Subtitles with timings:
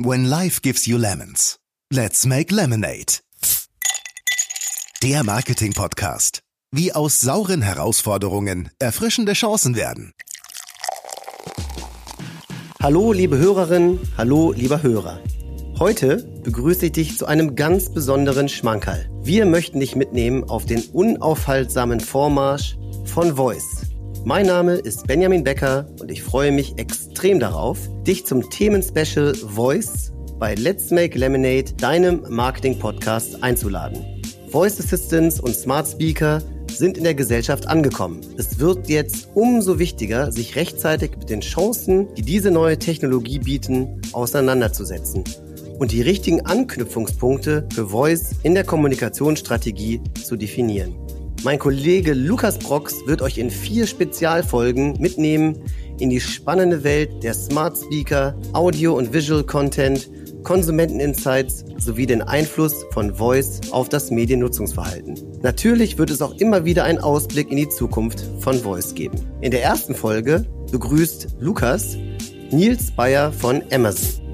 [0.00, 1.58] When life gives you lemons,
[1.92, 3.18] let's make lemonade.
[5.02, 6.42] Der Marketing-Podcast.
[6.70, 10.12] Wie aus sauren Herausforderungen erfrischende Chancen werden.
[12.80, 15.20] Hallo, liebe Hörerinnen, hallo, lieber Hörer.
[15.80, 19.10] Heute begrüße ich dich zu einem ganz besonderen Schmankerl.
[19.24, 23.88] Wir möchten dich mitnehmen auf den unaufhaltsamen Vormarsch von Voice.
[24.28, 30.12] Mein Name ist Benjamin Becker und ich freue mich extrem darauf, dich zum Themenspecial Voice
[30.38, 34.04] bei Let's Make Lemonade, deinem Marketing-Podcast, einzuladen.
[34.50, 38.20] Voice Assistants und Smart Speaker sind in der Gesellschaft angekommen.
[38.36, 44.02] Es wird jetzt umso wichtiger, sich rechtzeitig mit den Chancen, die diese neue Technologie bieten,
[44.12, 45.24] auseinanderzusetzen
[45.78, 51.07] und die richtigen Anknüpfungspunkte für Voice in der Kommunikationsstrategie zu definieren.
[51.44, 55.62] Mein Kollege Lukas Brox wird euch in vier Spezialfolgen mitnehmen
[56.00, 60.10] in die spannende Welt der Smart Speaker, Audio und Visual Content,
[60.42, 65.14] Konsumenteninsights sowie den Einfluss von Voice auf das Mediennutzungsverhalten.
[65.42, 69.18] Natürlich wird es auch immer wieder einen Ausblick in die Zukunft von Voice geben.
[69.40, 71.96] In der ersten Folge begrüßt Lukas
[72.50, 74.24] Nils Bayer von Amazon.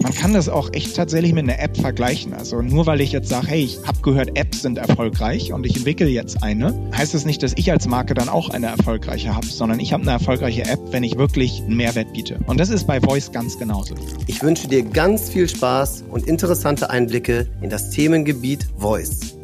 [0.00, 2.34] Man kann das auch echt tatsächlich mit einer App vergleichen.
[2.34, 5.76] Also nur weil ich jetzt sage, hey, ich habe gehört, Apps sind erfolgreich und ich
[5.76, 9.46] entwickle jetzt eine, heißt das nicht, dass ich als Marke dann auch eine erfolgreiche habe,
[9.46, 12.38] sondern ich habe eine erfolgreiche App, wenn ich wirklich einen Mehrwert biete.
[12.46, 13.94] Und das ist bei Voice ganz genauso.
[14.26, 19.36] Ich wünsche dir ganz viel Spaß und interessante Einblicke in das Themengebiet Voice.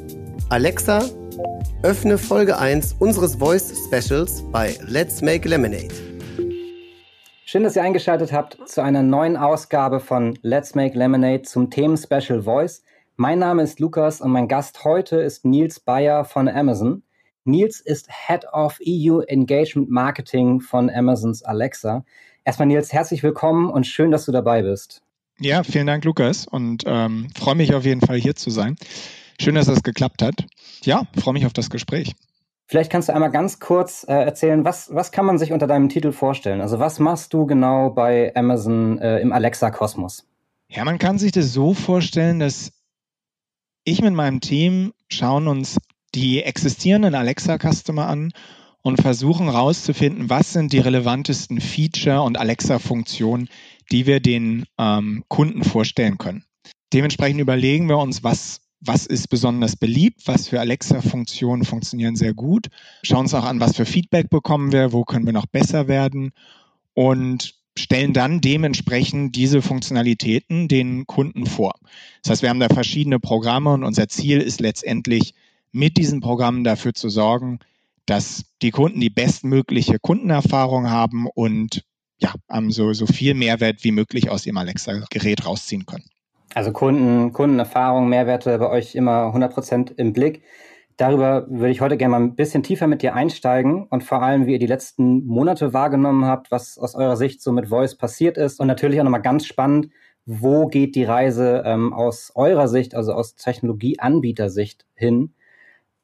[0.48, 1.04] Alexa,
[1.82, 6.11] öffne Folge 1 unseres Voice Specials bei Let's Make Lemonade.
[7.52, 11.98] Schön, dass ihr eingeschaltet habt zu einer neuen Ausgabe von Let's Make Lemonade zum Themen
[11.98, 12.82] Special Voice.
[13.16, 17.02] Mein Name ist Lukas und mein Gast heute ist Nils Bayer von Amazon.
[17.44, 22.06] Nils ist Head of EU Engagement Marketing von Amazons Alexa.
[22.42, 25.02] Erstmal Nils, herzlich willkommen und schön, dass du dabei bist.
[25.38, 28.76] Ja, vielen Dank, Lukas, und ähm, freue mich auf jeden Fall hier zu sein.
[29.38, 30.46] Schön, dass das geklappt hat.
[30.84, 32.14] Ja, freue mich auf das Gespräch.
[32.72, 35.90] Vielleicht kannst du einmal ganz kurz äh, erzählen, was, was kann man sich unter deinem
[35.90, 36.62] Titel vorstellen?
[36.62, 40.26] Also was machst du genau bei Amazon äh, im Alexa-Kosmos?
[40.68, 42.72] Ja, man kann sich das so vorstellen, dass
[43.84, 45.76] ich mit meinem Team schauen uns
[46.14, 48.32] die existierenden Alexa-Customer an
[48.80, 53.50] und versuchen herauszufinden, was sind die relevantesten Feature und Alexa-Funktionen,
[53.90, 56.46] die wir den ähm, Kunden vorstellen können.
[56.94, 62.66] Dementsprechend überlegen wir uns, was was ist besonders beliebt, was für Alexa-Funktionen funktionieren sehr gut.
[63.02, 66.32] Schauen uns auch an, was für Feedback bekommen wir, wo können wir noch besser werden
[66.94, 71.74] und stellen dann dementsprechend diese Funktionalitäten den Kunden vor.
[72.22, 75.34] Das heißt, wir haben da verschiedene Programme und unser Ziel ist letztendlich,
[75.70, 77.60] mit diesen Programmen dafür zu sorgen,
[78.04, 81.84] dass die Kunden die bestmögliche Kundenerfahrung haben und
[82.18, 82.34] ja,
[82.68, 86.04] so, so viel Mehrwert wie möglich aus ihrem Alexa-Gerät rausziehen können.
[86.54, 90.42] Also Kunden, Kundenerfahrung, Mehrwerte bei euch immer 100% im Blick.
[90.98, 94.46] Darüber würde ich heute gerne mal ein bisschen tiefer mit dir einsteigen und vor allem,
[94.46, 98.36] wie ihr die letzten Monate wahrgenommen habt, was aus eurer Sicht so mit Voice passiert
[98.36, 99.88] ist und natürlich auch nochmal ganz spannend,
[100.26, 105.34] wo geht die Reise ähm, aus eurer Sicht, also aus Technologieanbietersicht hin.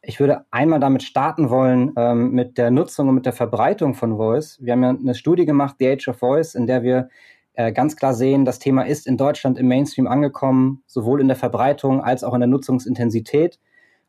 [0.01, 4.17] Ich würde einmal damit starten wollen, ähm, mit der Nutzung und mit der Verbreitung von
[4.17, 4.59] Voice.
[4.61, 7.11] Wir haben ja eine Studie gemacht, The Age of Voice, in der wir
[7.59, 11.37] äh, ganz klar sehen, das Thema ist in Deutschland im Mainstream angekommen, sowohl in der
[11.37, 13.59] Verbreitung als auch in der Nutzungsintensität.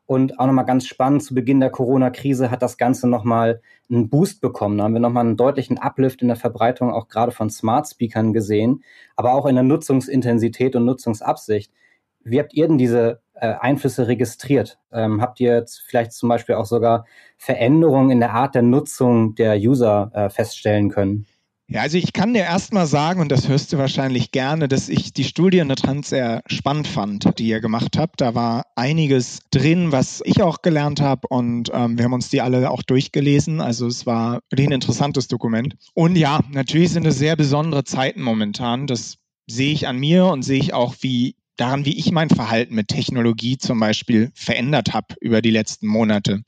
[0.06, 4.40] Und auch nochmal ganz spannend, zu Beginn der Corona-Krise hat das Ganze nochmal einen Boost
[4.40, 4.78] bekommen.
[4.78, 8.32] Da haben wir nochmal einen deutlichen Uplift in der Verbreitung auch gerade von Smart Speakern
[8.32, 8.84] gesehen,
[9.16, 11.72] aber auch in der Nutzungsintensität und Nutzungsabsicht.
[12.22, 14.78] Wie habt ihr denn diese äh, Einflüsse registriert?
[14.92, 17.04] Ähm, habt ihr jetzt vielleicht zum Beispiel auch sogar
[17.36, 21.26] Veränderungen in der Art der Nutzung der User äh, feststellen können?
[21.72, 25.12] Ja, also ich kann dir erstmal sagen, und das hörst du wahrscheinlich gerne, dass ich
[25.12, 28.20] die Studie in der Trans sehr spannend fand, die ihr gemacht habt.
[28.20, 32.40] Da war einiges drin, was ich auch gelernt habe und ähm, wir haben uns die
[32.40, 33.60] alle auch durchgelesen.
[33.60, 35.76] Also es war ein interessantes Dokument.
[35.94, 38.88] Und ja, natürlich sind es sehr besondere Zeiten momentan.
[38.88, 42.74] Das sehe ich an mir und sehe ich auch, wie daran, wie ich mein Verhalten
[42.74, 46.42] mit Technologie zum Beispiel verändert habe über die letzten Monate.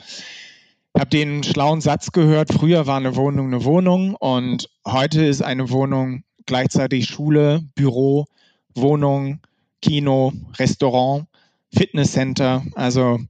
[0.98, 5.70] Habe den schlauen Satz gehört, früher war eine Wohnung eine Wohnung und heute ist eine
[5.70, 8.26] Wohnung gleichzeitig Schule, Büro,
[8.74, 9.40] Wohnung,
[9.80, 11.26] Kino, Restaurant,
[11.74, 12.64] Fitnesscenter.
[12.74, 13.20] Also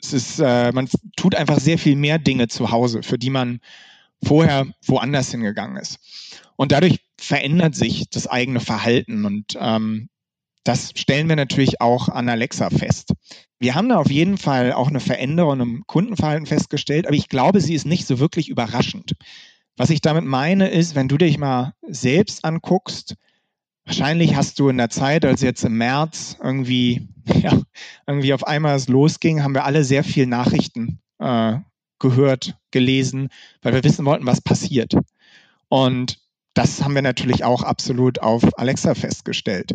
[0.00, 3.60] es ist, äh, man tut einfach sehr viel mehr Dinge zu Hause, für die man
[4.22, 5.98] vorher woanders hingegangen ist.
[6.56, 10.08] Und dadurch verändert sich das eigene Verhalten und ähm,
[10.64, 13.12] das stellen wir natürlich auch an Alexa fest.
[13.58, 17.60] Wir haben da auf jeden Fall auch eine Veränderung im Kundenverhalten festgestellt, aber ich glaube,
[17.60, 19.12] sie ist nicht so wirklich überraschend.
[19.76, 23.16] Was ich damit meine, ist, wenn du dich mal selbst anguckst,
[23.84, 27.08] Wahrscheinlich hast du in der Zeit, als jetzt im März irgendwie,
[27.42, 27.60] ja,
[28.06, 31.58] irgendwie auf einmal es losging, haben wir alle sehr viel Nachrichten äh,
[31.98, 33.28] gehört, gelesen,
[33.62, 34.94] weil wir wissen wollten, was passiert.
[35.68, 36.18] Und
[36.54, 39.74] das haben wir natürlich auch absolut auf Alexa festgestellt.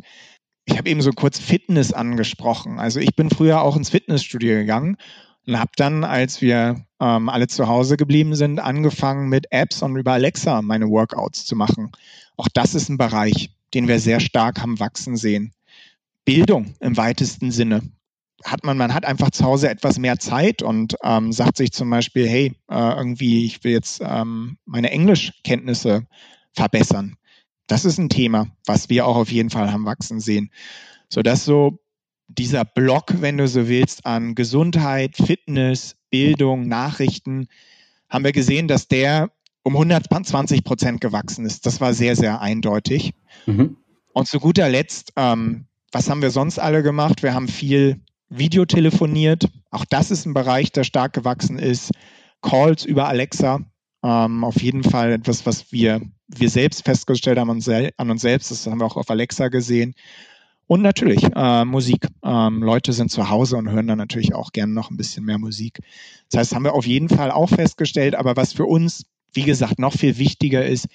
[0.71, 2.79] Ich habe eben so kurz Fitness angesprochen.
[2.79, 4.97] Also ich bin früher auch ins Fitnessstudio gegangen
[5.47, 9.97] und habe dann, als wir ähm, alle zu Hause geblieben sind, angefangen mit Apps und
[9.97, 11.91] über Alexa meine Workouts zu machen.
[12.37, 15.53] Auch das ist ein Bereich, den wir sehr stark haben wachsen sehen.
[16.23, 17.81] Bildung im weitesten Sinne.
[18.45, 21.89] Hat man, man hat einfach zu Hause etwas mehr Zeit und ähm, sagt sich zum
[21.89, 26.05] Beispiel, hey, äh, irgendwie, ich will jetzt ähm, meine Englischkenntnisse
[26.53, 27.15] verbessern.
[27.69, 30.49] Das ist ein Thema, was wir auch auf jeden Fall haben wachsen sehen.
[31.07, 31.79] Sodass so
[32.27, 37.47] dieser Block, wenn du so willst, an Gesundheit, Fitness, Bildung, Nachrichten,
[38.09, 39.31] haben wir gesehen, dass der
[39.63, 41.65] um 120 Prozent gewachsen ist.
[41.67, 43.13] Das war sehr, sehr eindeutig.
[43.45, 43.77] Mhm.
[44.13, 47.21] Und zu guter Letzt, ähm, was haben wir sonst alle gemacht?
[47.21, 49.47] Wir haben viel Video telefoniert.
[49.69, 51.91] Auch das ist ein Bereich, der stark gewachsen ist.
[52.41, 53.59] Calls über Alexa.
[54.03, 58.51] Ähm, auf jeden Fall etwas, was wir, wir selbst festgestellt haben an uns selbst.
[58.51, 59.95] Das haben wir auch auf Alexa gesehen.
[60.67, 62.07] Und natürlich äh, Musik.
[62.23, 65.39] Ähm, Leute sind zu Hause und hören dann natürlich auch gerne noch ein bisschen mehr
[65.39, 65.79] Musik.
[66.29, 68.13] Das heißt, haben wir auf jeden Fall auch festgestellt.
[68.13, 70.87] Aber was für uns, wie gesagt, noch viel wichtiger ist,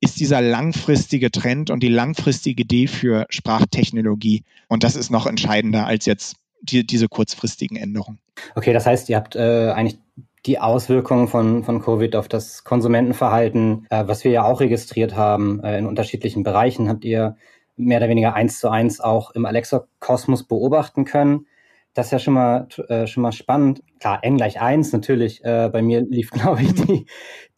[0.00, 4.44] ist dieser langfristige Trend und die langfristige Idee für Sprachtechnologie.
[4.68, 8.20] Und das ist noch entscheidender als jetzt die, diese kurzfristigen Änderungen.
[8.54, 9.98] Okay, das heißt, ihr habt äh, eigentlich
[10.46, 15.62] die Auswirkungen von, von Covid auf das Konsumentenverhalten, äh, was wir ja auch registriert haben,
[15.62, 17.36] äh, in unterschiedlichen Bereichen, habt ihr
[17.76, 21.46] mehr oder weniger eins zu eins auch im Alexa-Kosmos beobachten können.
[21.94, 23.82] Das ist ja schon mal, äh, schon mal spannend.
[24.00, 25.42] Klar, n gleich eins natürlich.
[25.44, 27.06] Äh, bei mir lief, glaube ich, die,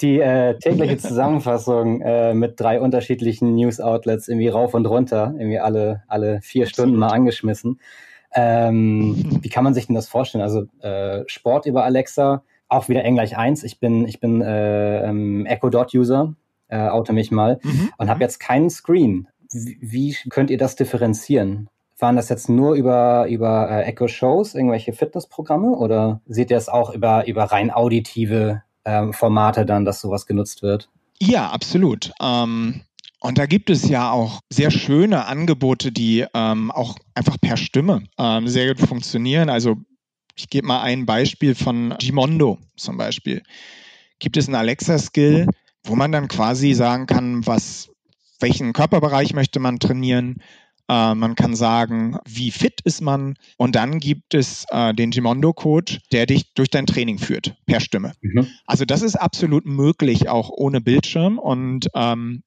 [0.00, 6.04] die äh, tägliche Zusammenfassung äh, mit drei unterschiedlichen News-Outlets irgendwie rauf und runter, irgendwie alle,
[6.06, 7.80] alle vier Stunden mal angeschmissen.
[8.34, 10.42] Ähm, wie kann man sich denn das vorstellen?
[10.42, 13.64] Also äh, Sport über Alexa, auch wieder n gleich eins.
[13.64, 16.34] Ich bin, ich bin äh, ähm, Echo Dot User,
[16.68, 17.90] äh, oute mich mal mhm.
[17.98, 19.28] und habe jetzt keinen Screen.
[19.52, 21.68] Wie könnt ihr das differenzieren?
[21.98, 26.94] Waren das jetzt nur über, über äh, Echo-Shows, irgendwelche Fitnessprogramme oder seht ihr es auch
[26.94, 30.88] über, über rein auditive äh, Formate dann, dass sowas genutzt wird?
[31.20, 32.12] Ja, absolut.
[32.22, 32.82] Ähm,
[33.20, 38.04] und da gibt es ja auch sehr schöne Angebote, die ähm, auch einfach per Stimme
[38.16, 39.50] ähm, sehr gut funktionieren.
[39.50, 39.76] Also
[40.38, 43.42] ich gebe mal ein Beispiel von Gimondo zum Beispiel.
[44.20, 45.46] Gibt es einen Alexa-Skill,
[45.84, 47.90] wo man dann quasi sagen kann, was
[48.40, 50.36] welchen Körperbereich möchte man trainieren.
[50.88, 53.34] Äh, man kann sagen, wie fit ist man.
[53.56, 58.12] Und dann gibt es äh, den Gimondo-Coach, der dich durch dein Training führt, per Stimme.
[58.20, 58.46] Mhm.
[58.64, 61.38] Also das ist absolut möglich, auch ohne Bildschirm.
[61.38, 62.42] Und ähm,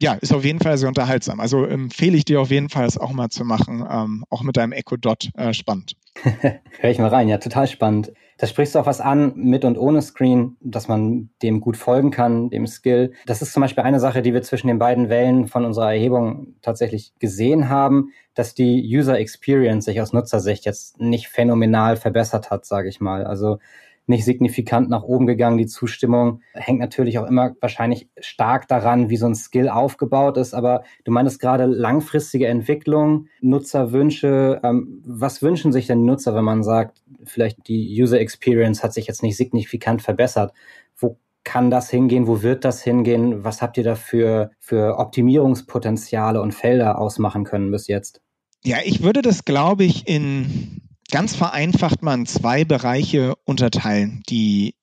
[0.00, 1.40] ja, ist auf jeden Fall sehr unterhaltsam.
[1.40, 4.56] Also empfehle ich dir auf jeden Fall, es auch mal zu machen, ähm, auch mit
[4.56, 5.94] deinem Echo Dot äh, spannend.
[6.22, 8.12] Hör ich mal rein, ja, total spannend.
[8.38, 12.10] Da sprichst du auch was an, mit und ohne Screen, dass man dem gut folgen
[12.10, 13.12] kann, dem Skill.
[13.26, 16.54] Das ist zum Beispiel eine Sache, die wir zwischen den beiden Wellen von unserer Erhebung
[16.60, 22.66] tatsächlich gesehen haben, dass die User Experience sich aus Nutzersicht jetzt nicht phänomenal verbessert hat,
[22.66, 23.24] sage ich mal.
[23.24, 23.58] Also
[24.06, 25.58] nicht signifikant nach oben gegangen.
[25.58, 30.54] Die Zustimmung hängt natürlich auch immer wahrscheinlich stark daran, wie so ein Skill aufgebaut ist.
[30.54, 34.60] Aber du meinst gerade langfristige Entwicklung, Nutzerwünsche.
[34.62, 39.06] Ähm, was wünschen sich denn Nutzer, wenn man sagt, vielleicht die User Experience hat sich
[39.06, 40.52] jetzt nicht signifikant verbessert?
[40.96, 42.26] Wo kann das hingehen?
[42.26, 43.44] Wo wird das hingehen?
[43.44, 48.20] Was habt ihr dafür für Optimierungspotenziale und Felder ausmachen können bis jetzt?
[48.64, 50.80] Ja, ich würde das, glaube ich, in
[51.14, 54.74] ganz vereinfacht man zwei Bereiche unterteilen, die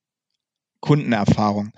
[0.80, 1.74] Kundenerfahrung.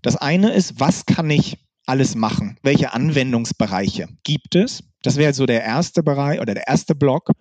[0.00, 2.56] Das eine ist, was kann ich alles machen?
[2.62, 4.84] Welche Anwendungsbereiche gibt es?
[5.02, 7.32] Das wäre so der erste Bereich oder der erste Block.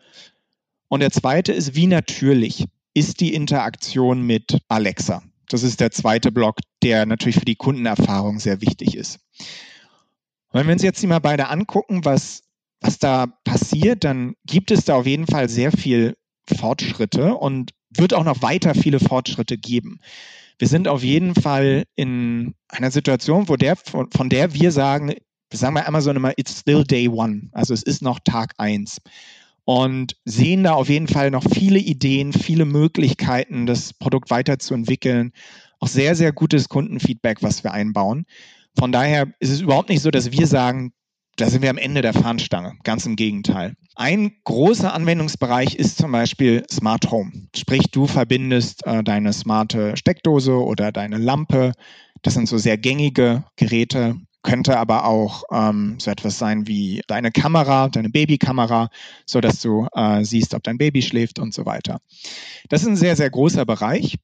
[0.89, 5.23] Und der zweite ist, wie natürlich ist die Interaktion mit Alexa?
[5.47, 9.21] Das ist der zweite Block, der natürlich für die Kundenerfahrung sehr wichtig ist.
[10.51, 12.43] Und wenn wir uns jetzt mal beide angucken, was,
[12.81, 16.17] was da passiert, dann gibt es da auf jeden Fall sehr viel
[16.49, 19.99] Fortschritte und wird auch noch weiter viele Fortschritte geben.
[20.57, 25.13] Wir sind auf jeden Fall in einer Situation, wo der, von, von der wir sagen,
[25.53, 27.49] sagen wir Amazon immer, it's still day one.
[27.53, 29.01] Also es ist noch Tag eins.
[29.63, 35.31] Und sehen da auf jeden Fall noch viele Ideen, viele Möglichkeiten, das Produkt weiterzuentwickeln.
[35.79, 38.25] Auch sehr, sehr gutes Kundenfeedback, was wir einbauen.
[38.77, 40.91] Von daher ist es überhaupt nicht so, dass wir sagen,
[41.39, 42.73] da sind wir am Ende der Fahnenstange.
[42.83, 43.73] Ganz im Gegenteil.
[43.95, 47.31] Ein großer Anwendungsbereich ist zum Beispiel Smart Home.
[47.55, 51.71] Sprich, du verbindest äh, deine smarte Steckdose oder deine Lampe.
[52.21, 57.29] Das sind so sehr gängige Geräte könnte aber auch ähm, so etwas sein wie deine
[57.29, 58.89] Kamera, deine Babykamera,
[59.25, 61.99] so dass du äh, siehst, ob dein Baby schläft und so weiter.
[62.69, 64.15] Das ist ein sehr, sehr großer Bereich.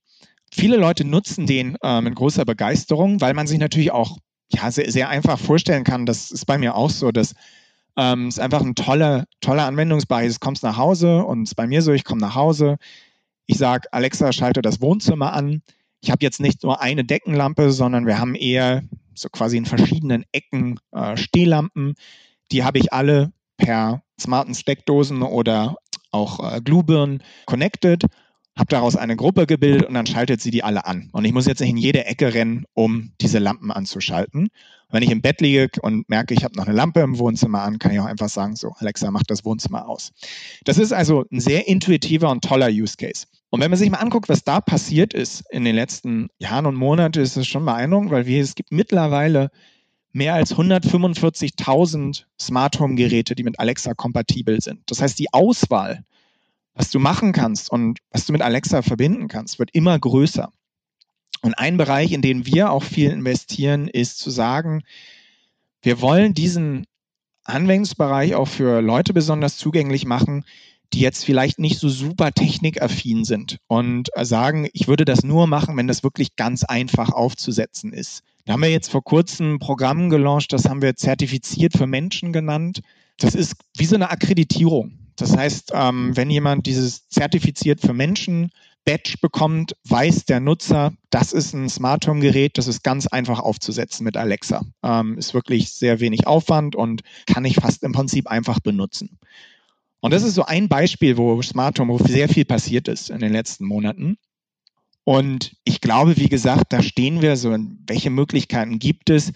[0.53, 4.17] Viele Leute nutzen den äh, mit großer Begeisterung, weil man sich natürlich auch
[4.50, 7.34] ja, sehr, sehr einfach vorstellen kann, das ist bei mir auch so, dass
[7.98, 10.36] ähm, es einfach ein toller, toller Anwendungsbereich ist.
[10.36, 12.78] Du kommst nach Hause und es ist bei mir so, ich komme nach Hause,
[13.48, 15.62] ich sage, Alexa, schalte das Wohnzimmer an.
[16.02, 18.84] Ich habe jetzt nicht nur eine Deckenlampe, sondern wir haben eher
[19.14, 21.96] so quasi in verschiedenen Ecken äh, Stehlampen.
[22.52, 25.78] Die habe ich alle per smarten Steckdosen oder
[26.12, 28.04] auch äh, Glühbirnen connected
[28.58, 31.10] habe daraus eine Gruppe gebildet und dann schaltet sie die alle an.
[31.12, 34.48] Und ich muss jetzt nicht in jede Ecke rennen, um diese Lampen anzuschalten.
[34.92, 37.80] wenn ich im Bett liege und merke, ich habe noch eine Lampe im Wohnzimmer an,
[37.80, 40.14] kann ich auch einfach sagen, so, Alexa, mach das Wohnzimmer aus.
[40.64, 43.26] Das ist also ein sehr intuitiver und toller Use Case.
[43.50, 46.76] Und wenn man sich mal anguckt, was da passiert ist in den letzten Jahren und
[46.76, 49.52] Monaten, ist es schon beeindruckend, weil wir, es gibt mittlerweile
[50.14, 54.80] mehr als 145.000 Smart Home Geräte, die mit Alexa kompatibel sind.
[54.86, 56.06] Das heißt, die Auswahl
[56.75, 60.51] was du machen kannst und was du mit Alexa verbinden kannst, wird immer größer.
[61.41, 64.84] Und ein Bereich, in den wir auch viel investieren, ist zu sagen,
[65.82, 66.86] wir wollen diesen
[67.44, 70.44] Anwendungsbereich auch für Leute besonders zugänglich machen,
[70.94, 75.77] die jetzt vielleicht nicht so super technikaffin sind und sagen, ich würde das nur machen,
[75.77, 78.24] wenn das wirklich ganz einfach aufzusetzen ist.
[78.46, 82.34] Da haben wir jetzt vor kurzem ein Programm gelauncht, das haben wir zertifiziert für Menschen
[82.34, 82.82] genannt.
[83.17, 85.05] Das ist wie so eine Akkreditierung.
[85.15, 88.51] Das heißt, ähm, wenn jemand dieses zertifiziert für Menschen
[88.86, 93.39] Badge bekommt, weiß der Nutzer, das ist ein Smart Home Gerät, das ist ganz einfach
[93.39, 94.63] aufzusetzen mit Alexa.
[94.84, 99.17] Ähm, ist wirklich sehr wenig Aufwand und kann ich fast im Prinzip einfach benutzen.
[100.01, 103.19] Und das ist so ein Beispiel, wo Smart Home, wo sehr viel passiert ist in
[103.19, 104.17] den letzten Monaten.
[105.03, 107.55] Und ich glaube, wie gesagt, da stehen wir so,
[107.88, 109.34] welche Möglichkeiten gibt es?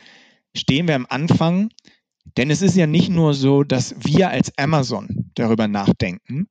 [0.53, 1.71] Stehen wir am Anfang
[2.37, 6.47] denn es ist ja nicht nur so, dass wir als Amazon darüber nachdenken.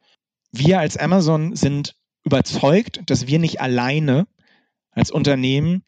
[0.52, 4.26] Wir als Amazon sind überzeugt, dass wir nicht alleine
[4.90, 5.82] als Unternehmen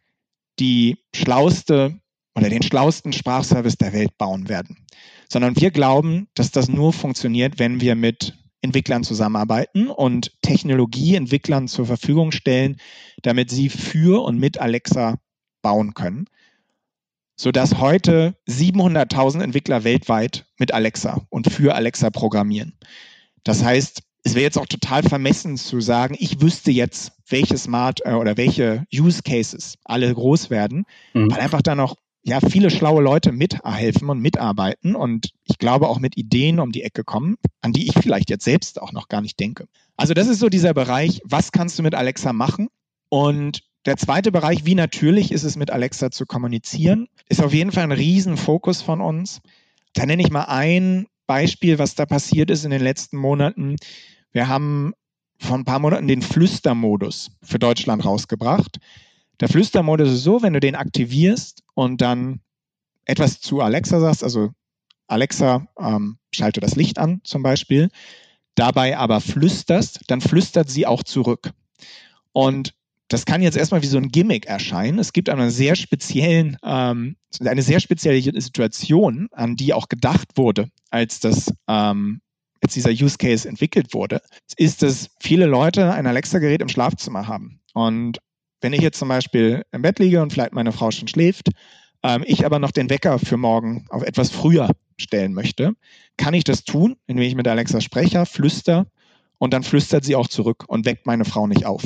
[0.58, 1.98] die schlauste
[2.34, 4.86] oder den schlausten Sprachservice der Welt bauen werden,
[5.28, 11.86] sondern wir glauben, dass das nur funktioniert, wenn wir mit Entwicklern zusammenarbeiten und Technologieentwicklern zur
[11.86, 12.76] Verfügung stellen,
[13.22, 15.18] damit sie für und mit Alexa
[15.62, 16.26] bauen können
[17.40, 22.74] sodass heute 700.000 Entwickler weltweit mit Alexa und für Alexa programmieren.
[23.44, 28.00] Das heißt, es wäre jetzt auch total vermessen zu sagen, ich wüsste jetzt, welche Smart
[28.04, 31.30] äh, oder welche Use Cases alle groß werden, mhm.
[31.30, 35.98] weil einfach da noch ja viele schlaue Leute mithelfen und mitarbeiten und ich glaube auch
[35.98, 39.22] mit Ideen um die Ecke kommen, an die ich vielleicht jetzt selbst auch noch gar
[39.22, 39.66] nicht denke.
[39.96, 42.68] Also das ist so dieser Bereich, was kannst du mit Alexa machen?
[43.08, 47.72] Und der zweite Bereich, wie natürlich ist es mit Alexa zu kommunizieren, ist auf jeden
[47.72, 49.40] Fall ein Riesenfokus von uns.
[49.94, 53.76] Da nenne ich mal ein Beispiel, was da passiert ist in den letzten Monaten.
[54.32, 54.92] Wir haben
[55.38, 58.78] vor ein paar Monaten den Flüstermodus für Deutschland rausgebracht.
[59.40, 62.40] Der Flüstermodus ist so, wenn du den aktivierst und dann
[63.06, 64.50] etwas zu Alexa sagst, also
[65.06, 67.88] Alexa, ähm, schalte das Licht an zum Beispiel,
[68.54, 71.52] dabei aber flüsterst, dann flüstert sie auch zurück.
[72.32, 72.74] Und
[73.10, 75.00] das kann jetzt erstmal wie so ein Gimmick erscheinen.
[75.00, 80.68] Es gibt eine sehr speziellen, ähm, eine sehr spezielle Situation, an die auch gedacht wurde,
[80.90, 82.20] als das ähm,
[82.62, 84.20] als dieser Use Case entwickelt wurde,
[84.56, 87.60] ist, dass viele Leute ein Alexa-Gerät im Schlafzimmer haben.
[87.72, 88.18] Und
[88.60, 91.48] wenn ich jetzt zum Beispiel im Bett liege und vielleicht meine Frau schon schläft,
[92.02, 95.72] ähm, ich aber noch den Wecker für morgen auf etwas früher stellen möchte,
[96.16, 98.86] kann ich das tun, indem ich mit Alexa spreche, flüster
[99.40, 101.82] und dann flüstert sie auch zurück und weckt meine Frau nicht auf.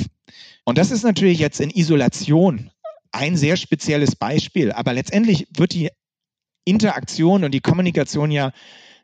[0.65, 2.69] Und das ist natürlich jetzt in Isolation
[3.11, 5.89] ein sehr spezielles Beispiel, aber letztendlich wird die
[6.65, 8.51] Interaktion und die Kommunikation ja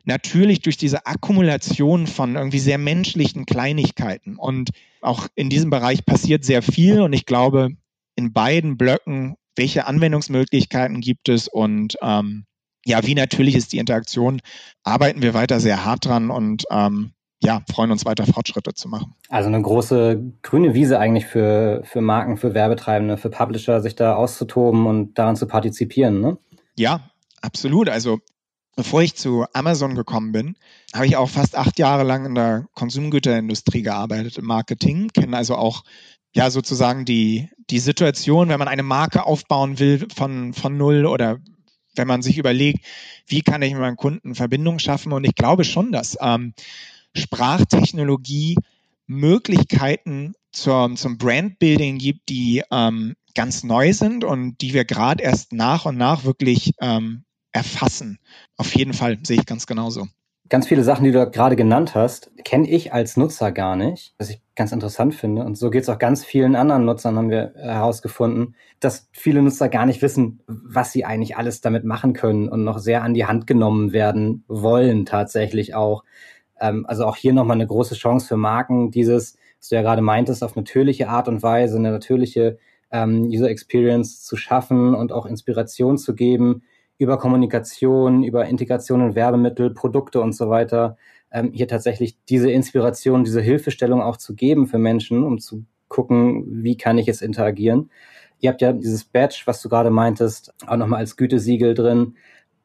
[0.04, 4.36] natürlich durch diese Akkumulation von irgendwie sehr menschlichen Kleinigkeiten.
[4.36, 7.70] Und auch in diesem Bereich passiert sehr viel und ich glaube,
[8.16, 12.44] in beiden Blöcken, welche Anwendungsmöglichkeiten gibt es und ähm,
[12.84, 14.42] ja, wie natürlich ist die Interaktion,
[14.82, 17.12] arbeiten wir weiter sehr hart dran und ähm,
[17.42, 19.14] ja, freuen uns weiter Fortschritte zu machen.
[19.28, 24.14] Also eine große grüne Wiese eigentlich für, für Marken, für Werbetreibende, für Publisher, sich da
[24.14, 26.38] auszutoben und daran zu partizipieren, ne?
[26.76, 27.88] Ja, absolut.
[27.88, 28.20] Also
[28.76, 30.56] bevor ich zu Amazon gekommen bin,
[30.94, 35.56] habe ich auch fast acht Jahre lang in der Konsumgüterindustrie gearbeitet, im Marketing, kenne also
[35.56, 35.82] auch
[36.34, 41.38] ja sozusagen die, die Situation, wenn man eine Marke aufbauen will von, von null oder
[41.94, 42.86] wenn man sich überlegt,
[43.26, 45.12] wie kann ich mit meinen Kunden Verbindung schaffen.
[45.12, 46.54] Und ich glaube schon, dass ähm,
[47.14, 48.56] Sprachtechnologie
[49.06, 55.52] Möglichkeiten zur, zum Brandbuilding gibt, die ähm, ganz neu sind und die wir gerade erst
[55.52, 58.18] nach und nach wirklich ähm, erfassen.
[58.56, 60.06] Auf jeden Fall sehe ich ganz genauso.
[60.48, 64.28] Ganz viele Sachen, die du gerade genannt hast, kenne ich als Nutzer gar nicht, was
[64.28, 65.44] ich ganz interessant finde.
[65.44, 69.70] Und so geht es auch ganz vielen anderen Nutzern, haben wir herausgefunden, dass viele Nutzer
[69.70, 73.24] gar nicht wissen, was sie eigentlich alles damit machen können und noch sehr an die
[73.24, 76.04] Hand genommen werden wollen tatsächlich auch.
[76.62, 80.00] Ähm, also auch hier nochmal eine große Chance für Marken, dieses, was du ja gerade
[80.00, 82.58] meintest, auf natürliche Art und Weise, eine natürliche
[82.92, 86.62] ähm, User Experience zu schaffen und auch Inspiration zu geben
[86.98, 90.96] über Kommunikation, über Integration in Werbemittel, Produkte und so weiter,
[91.32, 96.62] ähm, hier tatsächlich diese Inspiration, diese Hilfestellung auch zu geben für Menschen, um zu gucken,
[96.62, 97.90] wie kann ich jetzt interagieren.
[98.38, 102.14] Ihr habt ja dieses Badge, was du gerade meintest, auch nochmal als Gütesiegel drin.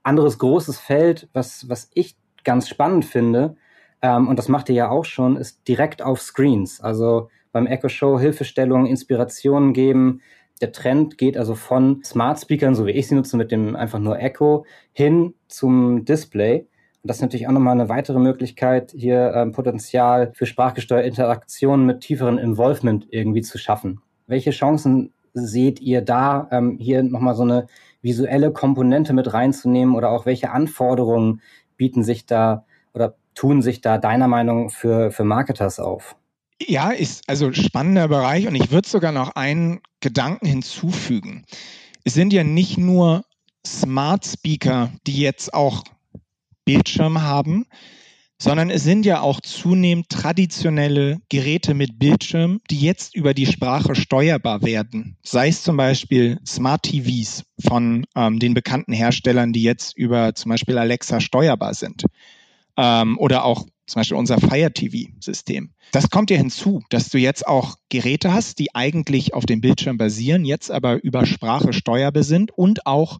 [0.03, 3.57] Anderes großes Feld, was, was ich ganz spannend finde,
[4.01, 6.81] ähm, und das macht ihr ja auch schon, ist direkt auf Screens.
[6.81, 10.21] Also beim Echo Show Hilfestellungen, Inspirationen geben.
[10.61, 13.99] Der Trend geht also von Smart Speakern, so wie ich sie nutze, mit dem einfach
[13.99, 16.67] nur Echo, hin zum Display.
[17.03, 21.85] Und das ist natürlich auch nochmal eine weitere Möglichkeit, hier ähm, Potenzial für sprachgesteuerte Interaktionen
[21.85, 24.01] mit tieferen Involvement irgendwie zu schaffen.
[24.25, 27.67] Welche Chancen seht ihr da, ähm, hier nochmal so eine
[28.01, 31.41] visuelle Komponente mit reinzunehmen oder auch welche Anforderungen
[31.77, 36.15] bieten sich da oder tun sich da deiner Meinung für, für Marketers auf?
[36.59, 41.45] Ja, ist also spannender Bereich und ich würde sogar noch einen Gedanken hinzufügen.
[42.03, 43.23] Es sind ja nicht nur
[43.65, 45.83] Smart Speaker, die jetzt auch
[46.65, 47.65] Bildschirm haben,
[48.39, 53.93] sondern es sind ja auch zunehmend traditionelle Geräte mit Bildschirm, die jetzt über die Sprache
[53.93, 55.17] steuerbar werden.
[55.21, 60.49] Sei es zum Beispiel Smart TVs von ähm, den bekannten Herstellern, die jetzt über zum
[60.49, 62.03] Beispiel Alexa steuerbar sind.
[62.77, 65.71] Ähm, oder auch zum Beispiel unser Fire TV-System.
[65.93, 69.97] Das kommt ja hinzu, dass du jetzt auch Geräte hast, die eigentlich auf dem Bildschirm
[69.97, 73.19] basieren, jetzt aber über Sprache steuerbar sind und auch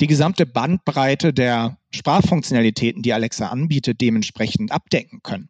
[0.00, 5.48] die gesamte Bandbreite der Sprachfunktionalitäten, die Alexa anbietet, dementsprechend abdecken können.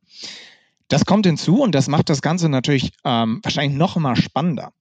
[0.89, 4.73] Das kommt hinzu und das macht das Ganze natürlich ähm, wahrscheinlich noch mal spannender.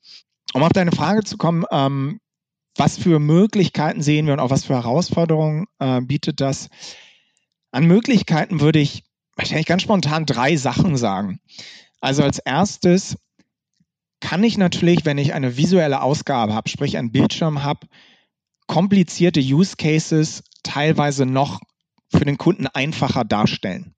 [0.54, 2.22] Um auf deine Frage zu kommen, ähm,
[2.78, 6.70] was für Möglichkeiten sehen wir und auch was für Herausforderungen äh, bietet das?
[7.71, 9.03] An Möglichkeiten würde ich
[9.36, 11.39] wahrscheinlich ganz spontan drei Sachen sagen.
[12.01, 13.17] Also als erstes
[14.19, 17.88] kann ich natürlich, wenn ich eine visuelle Ausgabe habe, sprich einen Bildschirm habe,
[18.65, 21.60] komplizierte Use Cases teilweise noch
[22.10, 23.93] für den Kunden einfacher darstellen.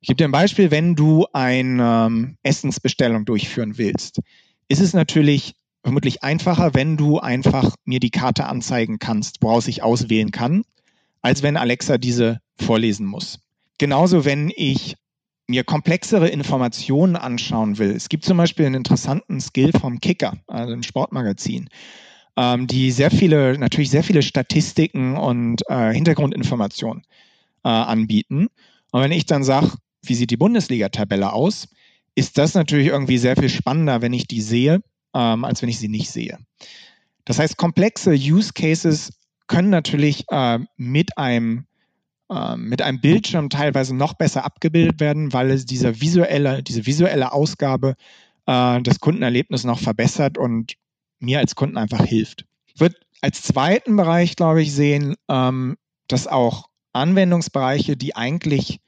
[0.00, 4.20] Ich gebe dir ein Beispiel, wenn du eine ähm, Essensbestellung durchführen willst,
[4.68, 9.82] ist es natürlich vermutlich einfacher, wenn du einfach mir die Karte anzeigen kannst, woraus ich
[9.82, 10.62] auswählen kann,
[11.22, 13.40] als wenn Alexa diese vorlesen muss.
[13.78, 14.96] Genauso, wenn ich
[15.50, 17.90] mir komplexere Informationen anschauen will.
[17.90, 21.68] Es gibt zum Beispiel einen interessanten Skill vom Kicker, also ein Sportmagazin,
[22.36, 27.02] ähm, die sehr viele, natürlich sehr viele Statistiken und äh, Hintergrundinformationen
[27.64, 28.46] äh, anbieten.
[28.92, 31.68] Und wenn ich dann sage, wie sieht die Bundesliga-Tabelle aus,
[32.14, 34.80] ist das natürlich irgendwie sehr viel spannender, wenn ich die sehe,
[35.14, 36.38] ähm, als wenn ich sie nicht sehe.
[37.24, 39.12] Das heißt, komplexe Use Cases
[39.48, 41.66] können natürlich äh, mit einem
[42.56, 47.96] mit einem Bildschirm teilweise noch besser abgebildet werden, weil es diese visuelle, diese visuelle Ausgabe
[48.46, 50.74] äh, das Kundenerlebnis noch verbessert und
[51.18, 52.46] mir als Kunden einfach hilft.
[52.66, 55.76] Ich würde als zweiten Bereich, glaube ich, sehen, ähm,
[56.08, 58.80] dass auch Anwendungsbereiche, die eigentlich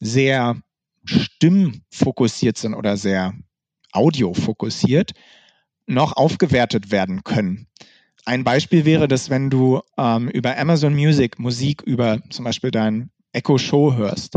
[0.00, 0.56] sehr
[1.04, 3.34] stimmfokussiert sind oder sehr
[3.92, 5.12] audiofokussiert,
[5.86, 7.68] noch aufgewertet werden können.
[8.26, 13.10] Ein Beispiel wäre, dass wenn du ähm, über Amazon Music Musik über zum Beispiel dein
[13.32, 14.34] Echo Show hörst,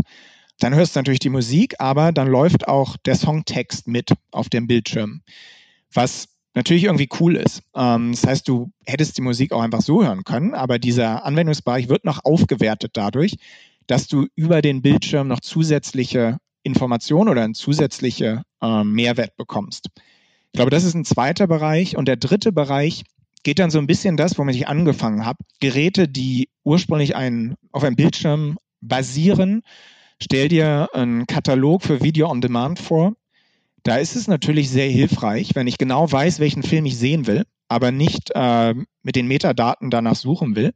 [0.60, 4.68] dann hörst du natürlich die Musik, aber dann läuft auch der Songtext mit auf dem
[4.68, 5.22] Bildschirm,
[5.92, 7.62] was natürlich irgendwie cool ist.
[7.74, 11.88] Ähm, das heißt, du hättest die Musik auch einfach so hören können, aber dieser Anwendungsbereich
[11.88, 13.38] wird noch aufgewertet dadurch,
[13.88, 19.88] dass du über den Bildschirm noch zusätzliche Informationen oder einen zusätzlichen äh, Mehrwert bekommst.
[20.52, 21.96] Ich glaube, das ist ein zweiter Bereich.
[21.96, 23.02] Und der dritte Bereich
[23.42, 25.38] geht dann so ein bisschen das, womit ich angefangen habe.
[25.60, 29.62] Geräte, die ursprünglich einen, auf einem Bildschirm basieren,
[30.22, 33.14] stell dir einen Katalog für Video on Demand vor.
[33.82, 37.44] Da ist es natürlich sehr hilfreich, wenn ich genau weiß, welchen Film ich sehen will,
[37.68, 40.74] aber nicht äh, mit den Metadaten danach suchen will,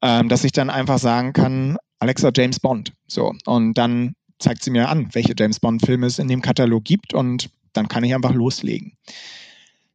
[0.00, 2.92] äh, dass ich dann einfach sagen kann, Alexa James Bond.
[3.06, 3.34] So.
[3.46, 7.50] Und dann zeigt sie mir an, welche James Bond-Filme es in dem Katalog gibt und
[7.72, 8.96] dann kann ich einfach loslegen.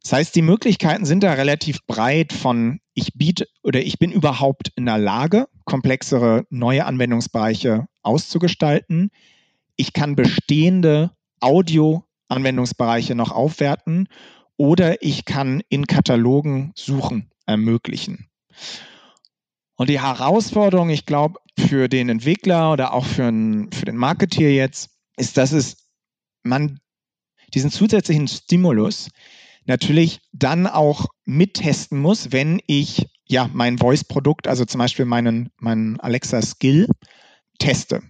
[0.02, 4.72] Das heißt, die Möglichkeiten sind da relativ breit von ich biete oder ich bin überhaupt
[4.76, 9.10] in der Lage, komplexere neue Anwendungsbereiche auszugestalten.
[9.76, 11.10] Ich kann bestehende
[11.40, 14.08] Audio-Anwendungsbereiche noch aufwerten
[14.56, 18.28] oder ich kann in Katalogen Suchen ermöglichen.
[19.76, 24.52] Und die Herausforderung, ich glaube, für den Entwickler oder auch für, ein, für den Marketeer
[24.52, 25.88] jetzt, ist, dass es
[26.42, 26.80] man
[27.54, 29.10] diesen zusätzlichen Stimulus
[29.66, 36.00] natürlich dann auch mittesten muss, wenn ich ja mein Voice-Produkt, also zum Beispiel meinen, meinen
[36.00, 36.86] Alexa Skill,
[37.58, 38.02] teste.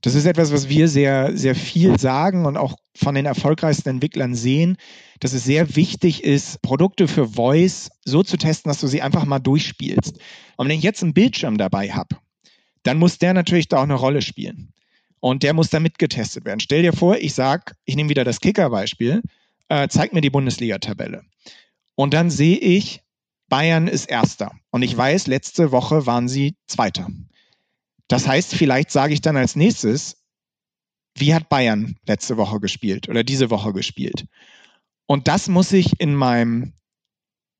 [0.00, 4.34] Das ist etwas, was wir sehr, sehr viel sagen und auch von den erfolgreichsten Entwicklern
[4.34, 4.76] sehen,
[5.18, 9.24] dass es sehr wichtig ist, Produkte für Voice so zu testen, dass du sie einfach
[9.24, 10.18] mal durchspielst.
[10.56, 12.16] Und wenn ich jetzt einen Bildschirm dabei habe,
[12.84, 14.72] dann muss der natürlich da auch eine Rolle spielen.
[15.20, 16.60] Und der muss da mitgetestet werden.
[16.60, 19.22] Stell dir vor, ich sage, ich nehme wieder das Kicker-Beispiel,
[19.68, 21.22] äh, zeig mir die Bundesliga-Tabelle.
[21.94, 23.02] Und dann sehe ich,
[23.48, 24.52] Bayern ist Erster.
[24.70, 27.08] Und ich weiß, letzte Woche waren sie Zweiter.
[28.08, 30.24] Das heißt, vielleicht sage ich dann als nächstes,
[31.16, 34.26] wie hat Bayern letzte Woche gespielt oder diese Woche gespielt?
[35.06, 36.74] Und das muss ich in meinem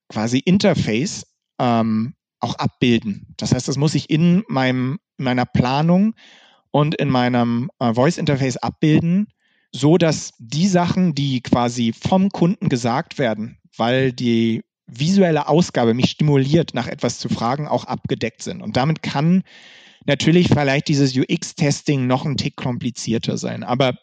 [0.09, 1.27] quasi Interface
[1.59, 3.35] ähm, auch abbilden.
[3.37, 6.15] Das heißt, das muss ich in meinem, meiner Planung
[6.71, 9.29] und in meinem äh, Voice Interface abbilden,
[9.73, 16.11] so dass die Sachen, die quasi vom Kunden gesagt werden, weil die visuelle Ausgabe mich
[16.11, 18.63] stimuliert, nach etwas zu fragen, auch abgedeckt sind.
[18.63, 19.43] Und damit kann
[20.07, 23.63] natürlich vielleicht dieses UX-Testing noch ein Tick komplizierter sein.
[23.63, 23.99] Aber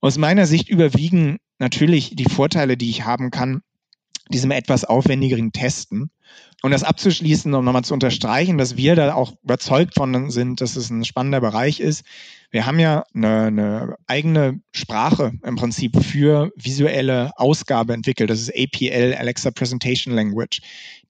[0.00, 3.62] aus meiner Sicht überwiegen natürlich die Vorteile, die ich haben kann,
[4.30, 6.10] diesem etwas aufwendigeren Testen.
[6.62, 10.74] Um das abzuschließen, um nochmal zu unterstreichen, dass wir da auch überzeugt von sind, dass
[10.76, 12.04] es ein spannender Bereich ist.
[12.50, 18.30] Wir haben ja eine, eine eigene Sprache im Prinzip für visuelle Ausgabe entwickelt.
[18.30, 20.60] Das ist APL, Alexa Presentation Language,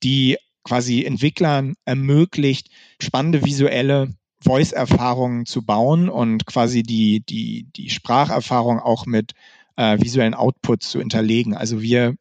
[0.03, 2.69] die quasi Entwicklern ermöglicht,
[3.01, 9.31] spannende visuelle Voice-Erfahrungen zu bauen und quasi die, die, die Spracherfahrung auch mit
[9.77, 11.55] äh, visuellen Outputs zu hinterlegen.
[11.55, 12.15] Also wir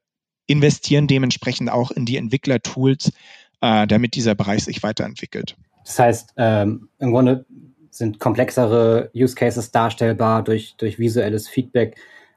[0.47, 3.13] investieren dementsprechend auch in die Entwicklertools,
[3.61, 5.57] äh, damit dieser Bereich sich weiterentwickelt.
[5.85, 7.47] Das heißt, ähm, im Grunde
[7.91, 11.97] sind komplexere Use Cases darstellbar durch, durch visuelles Feedback,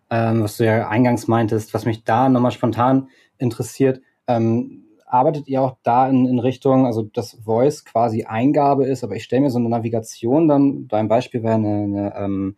[0.09, 4.01] ähm, was du ja eingangs meintest, was mich da nochmal spontan interessiert.
[4.27, 9.15] Ähm, arbeitet ihr auch da in, in Richtung, also dass Voice quasi Eingabe ist, aber
[9.15, 12.55] ich stelle mir so eine Navigation dann, dein Beispiel wäre eine, eine, ähm,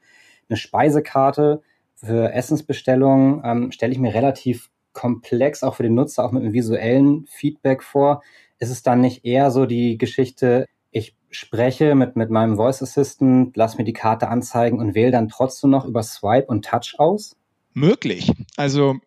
[0.50, 1.62] eine Speisekarte
[1.96, 6.54] für Essensbestellungen, ähm, stelle ich mir relativ komplex, auch für den Nutzer, auch mit einem
[6.54, 8.22] visuellen Feedback vor.
[8.60, 13.56] Ist es dann nicht eher so die Geschichte, ich spreche mit, mit meinem Voice Assistant,
[13.56, 17.36] lass mir die Karte anzeigen und wähle dann trotzdem noch über Swipe und Touch aus?
[17.74, 18.32] Möglich.
[18.58, 18.98] Also,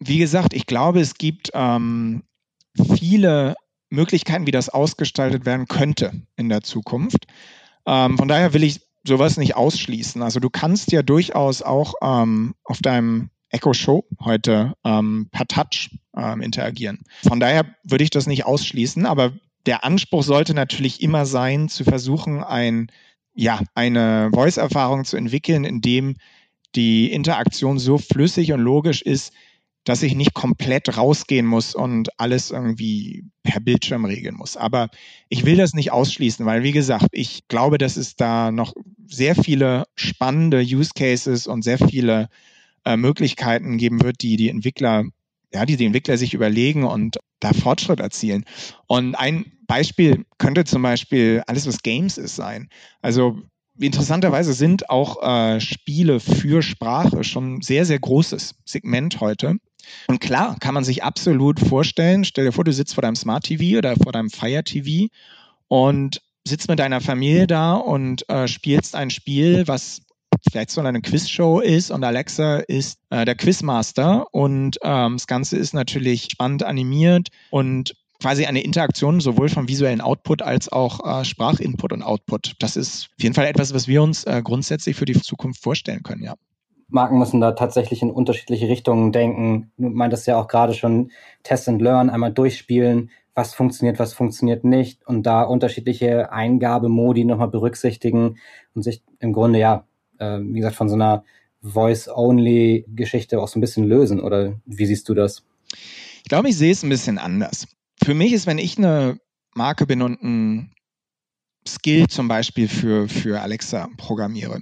[0.00, 2.24] wie gesagt, ich glaube, es gibt ähm,
[2.96, 3.54] viele
[3.90, 7.26] Möglichkeiten, wie das ausgestaltet werden könnte in der Zukunft.
[7.86, 10.22] Ähm, von daher will ich sowas nicht ausschließen.
[10.22, 15.90] Also du kannst ja durchaus auch ähm, auf deinem Echo Show heute ähm, per Touch
[16.16, 17.00] ähm, interagieren.
[17.22, 19.32] Von daher würde ich das nicht ausschließen, aber
[19.66, 22.90] der Anspruch sollte natürlich immer sein, zu versuchen, ein,
[23.34, 26.16] ja, eine Voice-Erfahrung zu entwickeln, in dem
[26.74, 29.32] die Interaktion so flüssig und logisch ist,
[29.84, 34.56] dass ich nicht komplett rausgehen muss und alles irgendwie per Bildschirm regeln muss.
[34.56, 34.88] Aber
[35.28, 38.74] ich will das nicht ausschließen, weil, wie gesagt, ich glaube, dass es da noch
[39.06, 42.28] sehr viele spannende Use Cases und sehr viele
[42.84, 45.04] äh, Möglichkeiten geben wird, die die Entwickler,
[45.52, 48.44] ja, die die Entwickler sich überlegen und da Fortschritt erzielen.
[48.86, 52.68] Und ein Beispiel könnte zum Beispiel alles, was Games ist, sein.
[53.00, 53.38] Also
[53.78, 59.56] interessanterweise sind auch äh, Spiele für Sprache schon sehr, sehr großes Segment heute.
[60.06, 63.44] Und klar, kann man sich absolut vorstellen, stell dir vor, du sitzt vor deinem Smart
[63.44, 65.08] TV oder vor deinem Fire TV
[65.68, 70.01] und sitzt mit deiner Familie da und äh, spielst ein Spiel, was
[70.50, 75.56] vielleicht so eine Quizshow ist und Alexa ist äh, der Quizmaster und ähm, das Ganze
[75.56, 81.24] ist natürlich spannend animiert und quasi eine Interaktion sowohl vom visuellen Output als auch äh,
[81.24, 82.54] Sprachinput und Output.
[82.60, 86.02] Das ist auf jeden Fall etwas, was wir uns äh, grundsätzlich für die Zukunft vorstellen
[86.02, 86.34] können, ja.
[86.88, 89.72] Marken müssen da tatsächlich in unterschiedliche Richtungen denken.
[89.78, 91.10] Du meintest ja auch gerade schon
[91.42, 97.48] Test and Learn, einmal durchspielen, was funktioniert, was funktioniert nicht und da unterschiedliche Eingabemodi nochmal
[97.48, 98.36] berücksichtigen
[98.74, 99.86] und sich im Grunde ja,
[100.22, 101.24] äh, wie gesagt, von so einer
[101.62, 104.20] Voice-Only-Geschichte auch so ein bisschen lösen.
[104.20, 105.44] Oder wie siehst du das?
[106.22, 107.66] Ich glaube, ich sehe es ein bisschen anders.
[108.02, 109.18] Für mich ist, wenn ich eine
[109.54, 110.72] Marke bin und ein
[111.66, 114.60] Skill zum Beispiel für, für Alexa programmiere,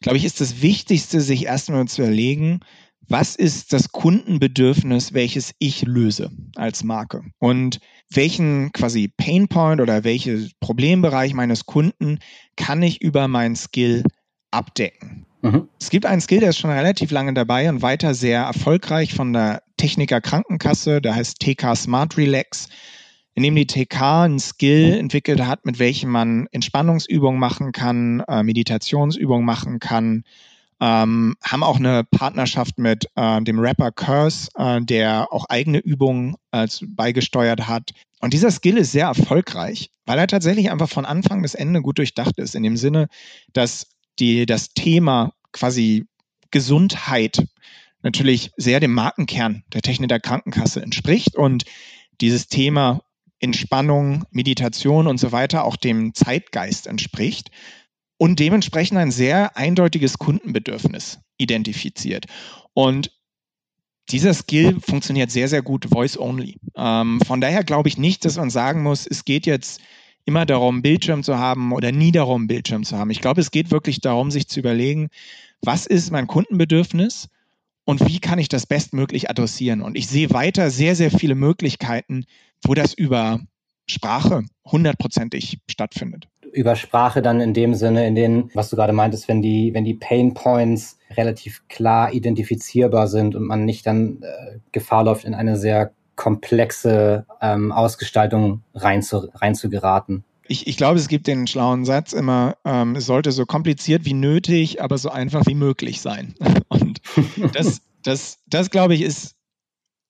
[0.00, 2.60] glaube ich, ist das Wichtigste, sich erstmal zu überlegen,
[3.10, 7.22] was ist das Kundenbedürfnis, welches ich löse als Marke?
[7.38, 12.18] Und welchen quasi Painpoint oder welchen Problembereich meines Kunden
[12.56, 14.04] kann ich über meinen Skill
[14.50, 15.26] abdecken?
[15.42, 15.68] Mhm.
[15.80, 19.32] Es gibt einen Skill, der ist schon relativ lange dabei und weiter sehr erfolgreich von
[19.32, 22.68] der Techniker Krankenkasse, der heißt TK Smart Relax
[23.38, 28.42] in dem die TK ein Skill entwickelt hat, mit welchem man Entspannungsübungen machen kann, äh,
[28.42, 30.24] Meditationsübungen machen kann,
[30.80, 36.34] ähm, haben auch eine Partnerschaft mit äh, dem Rapper Curse, äh, der auch eigene Übungen
[36.50, 37.92] äh, beigesteuert hat.
[38.18, 41.98] Und dieser Skill ist sehr erfolgreich, weil er tatsächlich einfach von Anfang bis Ende gut
[41.98, 43.06] durchdacht ist, in dem Sinne,
[43.52, 43.86] dass
[44.18, 46.06] die, das Thema quasi
[46.50, 47.44] Gesundheit
[48.02, 51.64] natürlich sehr dem Markenkern der Technik der Krankenkasse entspricht und
[52.20, 53.02] dieses Thema
[53.40, 57.50] Entspannung, Meditation und so weiter auch dem Zeitgeist entspricht
[58.16, 62.26] und dementsprechend ein sehr eindeutiges Kundenbedürfnis identifiziert.
[62.74, 63.12] Und
[64.10, 66.58] dieser Skill funktioniert sehr, sehr gut voice-only.
[66.76, 69.80] Ähm, von daher glaube ich nicht, dass man sagen muss, es geht jetzt
[70.28, 73.08] immer darum, Bildschirm zu haben oder nie darum, Bildschirm zu haben.
[73.08, 75.08] Ich glaube, es geht wirklich darum, sich zu überlegen,
[75.62, 77.30] was ist mein Kundenbedürfnis
[77.86, 79.80] und wie kann ich das bestmöglich adressieren.
[79.80, 82.26] Und ich sehe weiter sehr, sehr viele Möglichkeiten,
[82.62, 83.40] wo das über
[83.86, 86.28] Sprache hundertprozentig stattfindet.
[86.52, 89.84] Über Sprache dann in dem Sinne, in denen, was du gerade meintest, wenn die, wenn
[89.84, 95.32] die Pain Points relativ klar identifizierbar sind und man nicht dann äh, Gefahr läuft, in
[95.32, 100.24] eine sehr komplexe ähm, Ausgestaltung rein zu, rein zu geraten.
[100.48, 104.14] Ich, ich glaube, es gibt den schlauen Satz immer, ähm, es sollte so kompliziert wie
[104.14, 106.34] nötig, aber so einfach wie möglich sein.
[106.68, 107.00] Und
[107.52, 109.36] das, das, das glaube ich, ist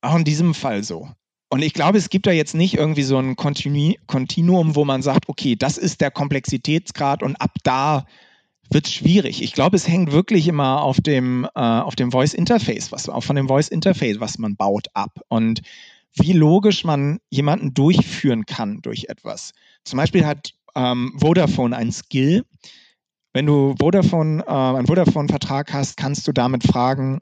[0.01, 1.09] auch in diesem Fall so.
[1.51, 5.03] Und ich glaube, es gibt da jetzt nicht irgendwie so ein Kontinu Kontinuum, wo man
[5.03, 8.07] sagt, okay, das ist der Komplexitätsgrad und ab da
[8.71, 9.43] wird es schwierig.
[9.43, 13.25] Ich glaube, es hängt wirklich immer auf dem, äh, auf dem Voice Interface, was, auch
[13.25, 15.21] von dem Voice Interface, was man baut, ab.
[15.29, 15.63] Und
[16.21, 19.53] wie logisch man jemanden durchführen kann durch etwas.
[19.85, 22.45] Zum Beispiel hat ähm, Vodafone ein Skill.
[23.33, 27.21] Wenn du Vodafone, äh, einen Vodafone-Vertrag hast, kannst du damit fragen,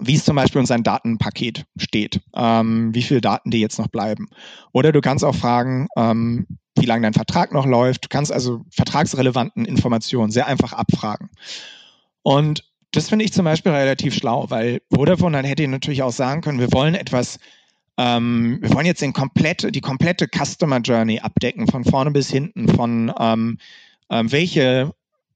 [0.00, 3.88] wie es zum Beispiel in seinem Datenpaket steht, ähm, wie viele Daten die jetzt noch
[3.88, 4.28] bleiben.
[4.72, 6.46] Oder du kannst auch fragen, ähm,
[6.76, 8.04] wie lange dein Vertrag noch läuft.
[8.04, 11.30] Du kannst also vertragsrelevanten Informationen sehr einfach abfragen.
[12.22, 16.40] Und das finde ich zum Beispiel relativ schlau, weil Vodafone dann hätte natürlich auch sagen
[16.40, 17.38] können, wir wollen etwas,
[17.96, 22.68] ähm, wir wollen jetzt den komplette, die komplette Customer Journey abdecken, von vorne bis hinten,
[22.68, 23.58] von ähm,
[24.10, 24.92] ähm, welche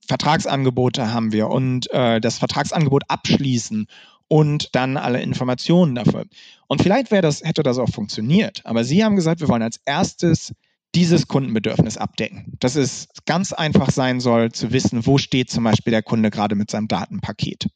[0.06, 3.86] Vertragsangebote haben wir und äh, das Vertragsangebot abschließen
[4.26, 6.24] und dann alle Informationen dafür.
[6.66, 8.62] Und vielleicht das, hätte das auch funktioniert.
[8.64, 10.52] Aber Sie haben gesagt, wir wollen als erstes
[10.94, 12.54] dieses Kundenbedürfnis abdecken.
[12.60, 16.54] Dass es ganz einfach sein soll, zu wissen, wo steht zum Beispiel der Kunde gerade
[16.54, 17.68] mit seinem Datenpaket.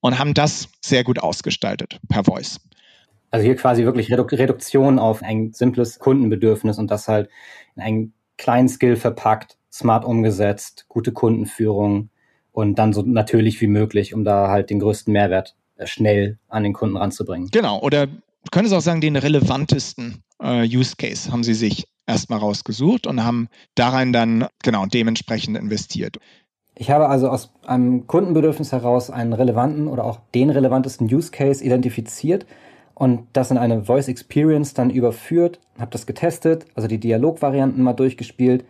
[0.00, 2.60] Und haben das sehr gut ausgestaltet per Voice.
[3.30, 7.28] Also hier quasi wirklich Redu Reduktion auf ein simples Kundenbedürfnis und das halt
[7.76, 12.10] in einen kleinen Skill verpackt, smart umgesetzt, gute Kundenführung
[12.52, 16.62] und dann so natürlich wie möglich, um da halt den größten Mehrwert äh, schnell an
[16.62, 17.48] den Kunden ranzubringen.
[17.50, 22.38] Genau, oder du könntest auch sagen, den relevantesten äh, Use Case haben sie sich erstmal
[22.38, 26.18] rausgesucht und haben darin dann genau dementsprechend investiert.
[26.74, 31.62] Ich habe also aus einem Kundenbedürfnis heraus einen relevanten oder auch den relevantesten Use Case
[31.62, 32.46] identifiziert
[32.98, 37.92] und das in eine Voice Experience dann überführt, habe das getestet, also die Dialogvarianten mal
[37.92, 38.64] durchgespielt.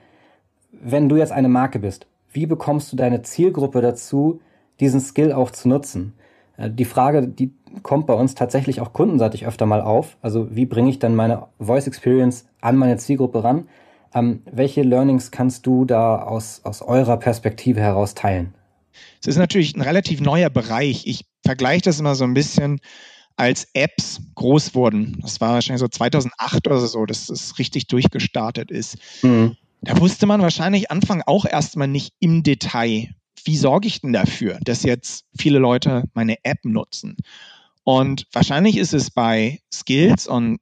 [0.71, 4.41] Wenn du jetzt eine Marke bist, wie bekommst du deine Zielgruppe dazu,
[4.81, 6.13] diesen Skill auch zu nutzen?
[6.59, 10.19] Äh, die Frage, die kommt bei uns tatsächlich auch kundenseitig öfter mal auf.
[10.21, 13.67] Also wie bringe ich dann meine Voice Experience an meine Zielgruppe ran?
[14.15, 18.53] Ähm, welche Learnings kannst du da aus, aus eurer Perspektive heraus teilen?
[19.23, 21.07] Es ist natürlich ein relativ neuer Bereich.
[21.07, 22.81] Ich vergleiche das immer so ein bisschen,
[23.39, 25.17] als Apps groß wurden.
[25.23, 28.99] Das war wahrscheinlich so 2008 oder so, dass es richtig durchgestartet ist.
[29.23, 29.57] Mhm.
[29.81, 33.11] Da wusste man wahrscheinlich Anfang auch erstmal nicht im Detail,
[33.45, 37.17] wie sorge ich denn dafür, dass jetzt viele Leute meine App nutzen?
[37.85, 40.59] Und wahrscheinlich ist es bei Skills und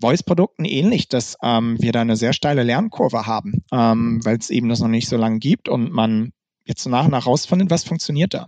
[0.00, 4.68] Voice-Produkten ähnlich, dass ähm, wir da eine sehr steile Lernkurve haben, ähm, weil es eben
[4.68, 6.32] das noch nicht so lange gibt und man
[6.64, 8.46] jetzt nach und nach rausfindet, was funktioniert da.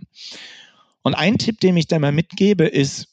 [1.03, 3.12] Und ein Tipp, den ich da mal mitgebe, ist,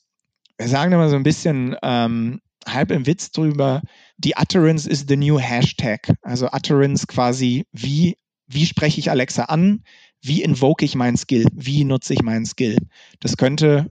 [0.60, 3.82] wir sagen immer so ein bisschen ähm, halb im Witz drüber,
[4.18, 6.12] die Utterance is the new Hashtag.
[6.22, 9.82] Also Utterance quasi, wie, wie spreche ich Alexa an?
[10.22, 11.46] wie invoke ich meinen Skill?
[11.52, 12.76] Wie nutze ich meinen Skill?
[13.20, 13.90] Das könnte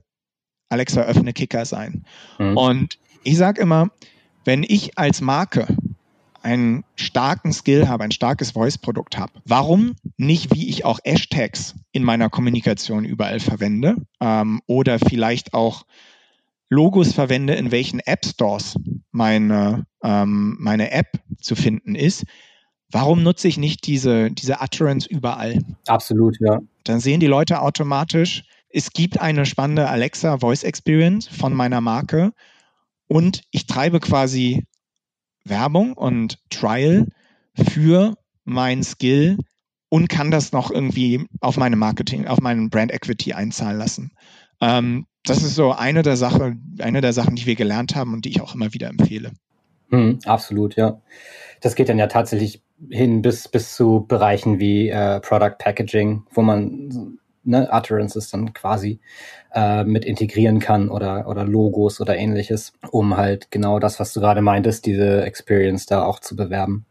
[0.68, 2.04] Alexa öffne Kicker sein.
[2.38, 2.56] Mhm.
[2.56, 3.90] Und ich sage immer,
[4.44, 5.66] wenn ich als Marke
[6.42, 12.02] einen starken Skill habe, ein starkes Voice-Produkt habe, warum nicht, wie ich auch Hashtags in
[12.02, 15.84] meiner Kommunikation überall verwende ähm, oder vielleicht auch
[16.70, 18.76] Logos verwende, in welchen App Stores
[19.10, 22.24] meine, ähm, meine App zu finden ist,
[22.92, 25.62] Warum nutze ich nicht diese, diese Utterance überall?
[25.86, 26.60] Absolut, ja.
[26.84, 32.32] Dann sehen die Leute automatisch, es gibt eine spannende Alexa Voice Experience von meiner Marke
[33.06, 34.64] und ich treibe quasi
[35.44, 37.06] Werbung und Trial
[37.54, 39.38] für mein Skill
[39.88, 44.12] und kann das noch irgendwie auf meine Marketing, auf meinen Brand Equity einzahlen lassen.
[44.60, 48.24] Ähm, das ist so eine der Sachen, eine der Sachen, die wir gelernt haben und
[48.24, 49.32] die ich auch immer wieder empfehle.
[49.90, 51.00] Hm, absolut, ja.
[51.60, 56.42] Das geht dann ja tatsächlich hin bis, bis zu Bereichen wie äh, Product Packaging, wo
[56.42, 59.00] man ne, Utterances dann quasi
[59.52, 64.20] äh, mit integrieren kann oder, oder Logos oder ähnliches, um halt genau das, was du
[64.20, 66.86] gerade meintest, diese Experience da auch zu bewerben.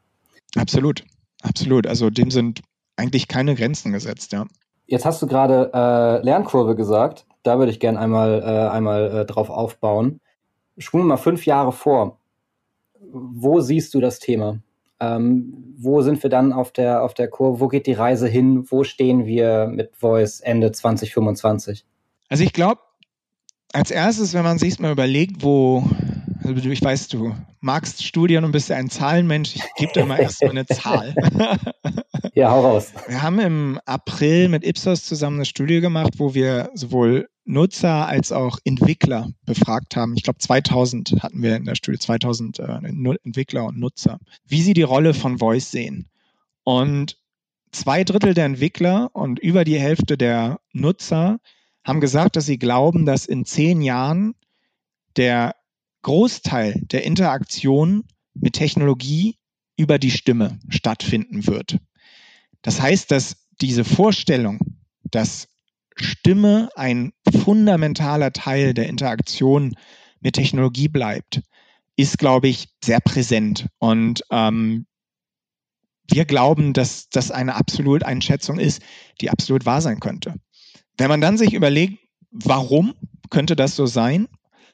[0.55, 1.03] Absolut,
[1.41, 1.87] absolut.
[1.87, 2.61] Also dem sind
[2.95, 4.45] eigentlich keine Grenzen gesetzt, ja.
[4.85, 7.25] Jetzt hast du gerade äh, Lernkurve gesagt.
[7.43, 10.19] Da würde ich gerne einmal, äh, einmal äh, drauf aufbauen.
[10.78, 12.19] Spulen wir mal fünf Jahre vor.
[13.12, 14.60] Wo siehst du das Thema?
[14.99, 17.60] Ähm, wo sind wir dann auf der, auf der Kurve?
[17.62, 18.69] Wo geht die Reise hin?
[18.69, 21.86] Wo stehen wir mit Voice Ende 2025?
[22.28, 22.82] Also ich glaube,
[23.71, 25.84] als erstes, wenn man sich mal überlegt, wo,
[26.43, 30.19] also ich weiß, du magst Studien und bist ja ein Zahlenmensch, ich gebe dir mal
[30.19, 31.15] erstmal eine Zahl.
[32.33, 32.91] ja, hau raus.
[33.07, 38.31] Wir haben im April mit Ipsos zusammen eine Studie gemacht, wo wir sowohl Nutzer als
[38.31, 40.13] auch Entwickler befragt haben.
[40.15, 42.79] Ich glaube, 2000 hatten wir in der Studie, 2000 äh,
[43.23, 46.09] Entwickler und Nutzer, wie sie die Rolle von Voice sehen.
[46.63, 47.17] Und
[47.71, 51.39] zwei Drittel der Entwickler und über die Hälfte der Nutzer
[51.83, 54.35] haben gesagt, dass sie glauben, dass in zehn Jahren
[55.15, 55.55] der
[56.03, 59.37] Großteil der Interaktion mit Technologie
[59.75, 61.79] über die Stimme stattfinden wird.
[62.61, 64.59] Das heißt, dass diese Vorstellung,
[65.03, 65.47] dass
[65.95, 67.11] Stimme ein
[67.43, 69.75] fundamentaler Teil der Interaktion
[70.21, 71.41] mit Technologie bleibt,
[71.95, 73.67] ist, glaube ich, sehr präsent.
[73.79, 74.85] Und ähm,
[76.09, 78.81] wir glauben, dass das eine absolute Einschätzung ist,
[79.21, 80.35] die absolut wahr sein könnte.
[80.97, 81.99] Wenn man dann sich überlegt,
[82.31, 82.93] warum
[83.29, 84.27] könnte das so sein,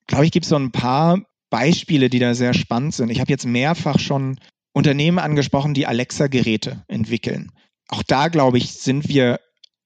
[0.07, 3.09] glaube ich, gibt es so ein paar Beispiele, die da sehr spannend sind.
[3.09, 4.39] Ich habe jetzt mehrfach schon
[4.73, 7.51] Unternehmen angesprochen, die Alexa-Geräte entwickeln.
[7.87, 9.39] Auch da, glaube ich, sind wir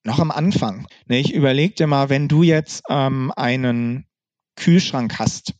[0.04, 0.88] noch am Anfang.
[1.08, 4.06] Ne, ich überlege dir mal, wenn du jetzt ähm, einen
[4.56, 5.54] Kühlschrank hast,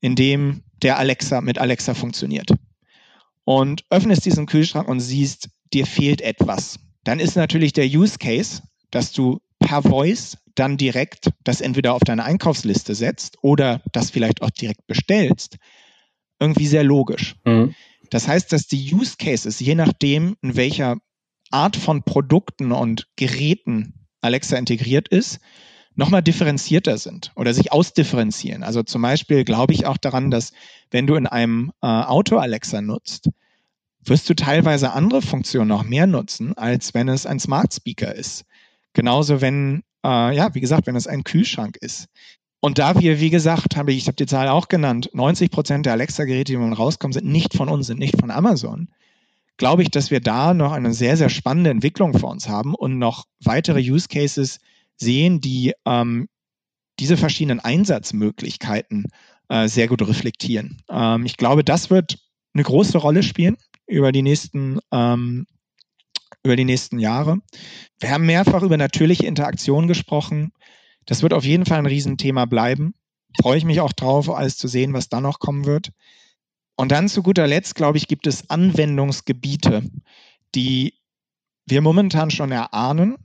[0.00, 2.50] in dem der Alexa mit Alexa funktioniert
[3.44, 8.62] und öffnest diesen Kühlschrank und siehst, dir fehlt etwas, dann ist natürlich der Use Case,
[8.90, 14.42] dass du per Voice dann direkt das entweder auf deine Einkaufsliste setzt oder das vielleicht
[14.42, 15.56] auch direkt bestellst,
[16.40, 17.36] irgendwie sehr logisch.
[17.44, 17.74] Mhm.
[18.10, 20.96] Das heißt, dass die Use Cases, je nachdem, in welcher
[21.50, 25.38] Art von Produkten und Geräten Alexa integriert ist,
[25.94, 28.62] nochmal differenzierter sind oder sich ausdifferenzieren.
[28.62, 30.52] Also zum Beispiel glaube ich auch daran, dass
[30.90, 33.30] wenn du in einem äh, Auto Alexa nutzt,
[34.04, 38.44] wirst du teilweise andere Funktionen noch mehr nutzen, als wenn es ein Smart Speaker ist.
[38.92, 42.06] Genauso wenn, äh, ja, wie gesagt, wenn es ein Kühlschrank ist.
[42.60, 45.86] Und da wir, wie gesagt, habe ich, ich habe die Zahl auch genannt, 90 Prozent
[45.86, 48.88] der Alexa-Geräte, die rauskommen, sind nicht von uns, sind nicht von Amazon
[49.58, 52.98] glaube ich, dass wir da noch eine sehr, sehr spannende Entwicklung vor uns haben und
[52.98, 54.60] noch weitere Use Cases
[54.96, 56.28] sehen, die ähm,
[56.98, 59.06] diese verschiedenen Einsatzmöglichkeiten
[59.48, 60.82] äh, sehr gut reflektieren.
[60.88, 62.18] Ähm, ich glaube, das wird
[62.54, 65.46] eine große Rolle spielen über die nächsten ähm,
[66.44, 67.38] über die nächsten Jahre.
[68.00, 70.52] Wir haben mehrfach über natürliche Interaktion gesprochen.
[71.04, 72.94] Das wird auf jeden Fall ein Riesenthema bleiben.
[73.40, 75.90] Freue ich mich auch drauf, alles zu sehen, was da noch kommen wird.
[76.78, 79.82] Und dann zu guter Letzt, glaube ich, gibt es Anwendungsgebiete,
[80.54, 80.94] die
[81.66, 83.16] wir momentan schon erahnen,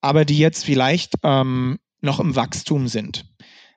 [0.00, 3.32] aber die jetzt vielleicht ähm, noch im Wachstum sind.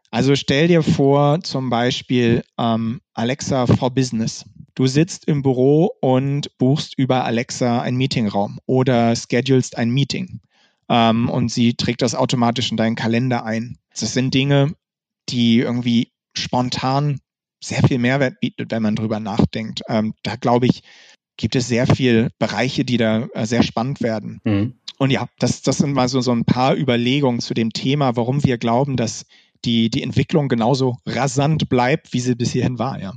[0.09, 4.45] Also stell dir vor, zum Beispiel ähm, Alexa for Business.
[4.73, 10.41] Du sitzt im Büro und buchst über Alexa einen Meetingraum oder schedulst ein Meeting
[10.89, 13.77] ähm, und sie trägt das automatisch in deinen Kalender ein.
[13.91, 14.73] Das sind Dinge,
[15.29, 17.19] die irgendwie spontan
[17.61, 19.81] sehr viel Mehrwert bietet, wenn man drüber nachdenkt.
[19.87, 20.81] Ähm, da glaube ich,
[21.37, 24.41] gibt es sehr viele Bereiche, die da äh, sehr spannend werden.
[24.43, 24.73] Mhm.
[24.97, 28.43] Und ja, das, das sind mal so, so ein paar Überlegungen zu dem Thema, warum
[28.43, 29.25] wir glauben, dass
[29.63, 33.13] die, die Entwicklung genauso rasant bleibt, wie sie bis hierhin war, ja.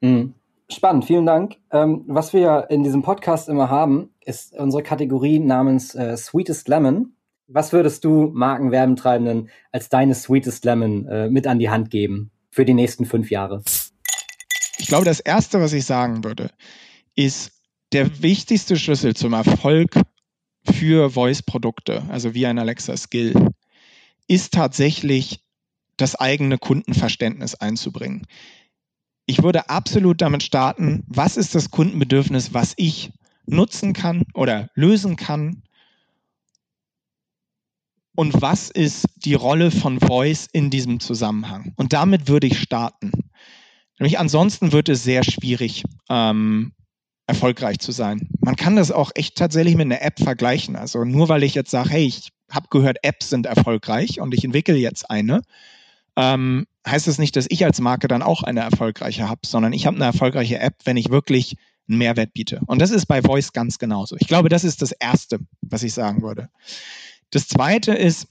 [0.00, 0.34] Mhm.
[0.68, 1.56] Spannend, vielen Dank.
[1.70, 7.12] Ähm, was wir in diesem Podcast immer haben, ist unsere Kategorie namens äh, Sweetest Lemon.
[7.46, 12.32] Was würdest du Markenwerbentreibenden als deine Sweetest Lemon äh, mit an die Hand geben?
[12.56, 13.62] Für die nächsten fünf Jahre?
[14.78, 16.50] Ich glaube, das Erste, was ich sagen würde,
[17.14, 17.52] ist
[17.92, 20.00] der wichtigste Schlüssel zum Erfolg
[20.64, 23.50] für Voice-Produkte, also wie ein Alexa Skill,
[24.26, 25.40] ist tatsächlich
[25.98, 28.26] das eigene Kundenverständnis einzubringen.
[29.26, 33.12] Ich würde absolut damit starten, was ist das Kundenbedürfnis, was ich
[33.44, 35.62] nutzen kann oder lösen kann
[38.16, 41.72] und was ist die Rolle von Voice in diesem Zusammenhang.
[41.76, 43.12] Und damit würde ich starten.
[43.98, 46.72] Nämlich ansonsten wird es sehr schwierig, ähm,
[47.26, 48.28] erfolgreich zu sein.
[48.40, 50.76] Man kann das auch echt tatsächlich mit einer App vergleichen.
[50.76, 54.44] Also nur weil ich jetzt sage, hey, ich habe gehört, Apps sind erfolgreich und ich
[54.44, 55.42] entwickle jetzt eine,
[56.16, 59.86] ähm, heißt das nicht, dass ich als Marke dann auch eine erfolgreiche habe, sondern ich
[59.86, 61.56] habe eine erfolgreiche App, wenn ich wirklich
[61.88, 62.60] einen Mehrwert biete.
[62.66, 64.16] Und das ist bei Voice ganz genauso.
[64.18, 66.48] Ich glaube, das ist das Erste, was ich sagen würde.
[67.30, 68.28] Das Zweite ist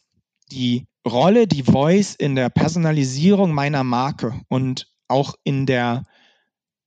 [0.52, 6.06] die Rolle, die Voice in der Personalisierung meiner Marke und auch in der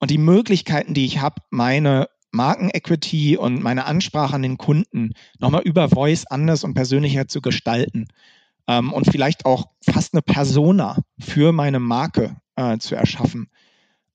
[0.01, 5.63] und die Möglichkeiten, die ich habe, meine Marken-Equity und meine Ansprache an den Kunden nochmal
[5.63, 8.07] über Voice anders und persönlicher zu gestalten
[8.69, 13.51] ähm, und vielleicht auch fast eine Persona für meine Marke äh, zu erschaffen.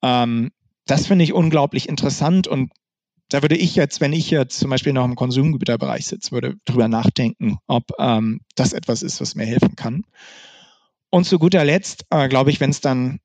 [0.02, 0.52] Ähm,
[0.86, 2.72] das finde ich unglaublich interessant und
[3.34, 6.88] da würde ich jetzt, wenn ich jetzt zum Beispiel noch im Konsumgüterbereich sitze, würde drüber
[6.88, 10.04] nachdenken, ob ähm, das etwas ist, was mir helfen kann.
[11.10, 13.20] Und zu guter Letzt, äh, glaube ich, wenn es dann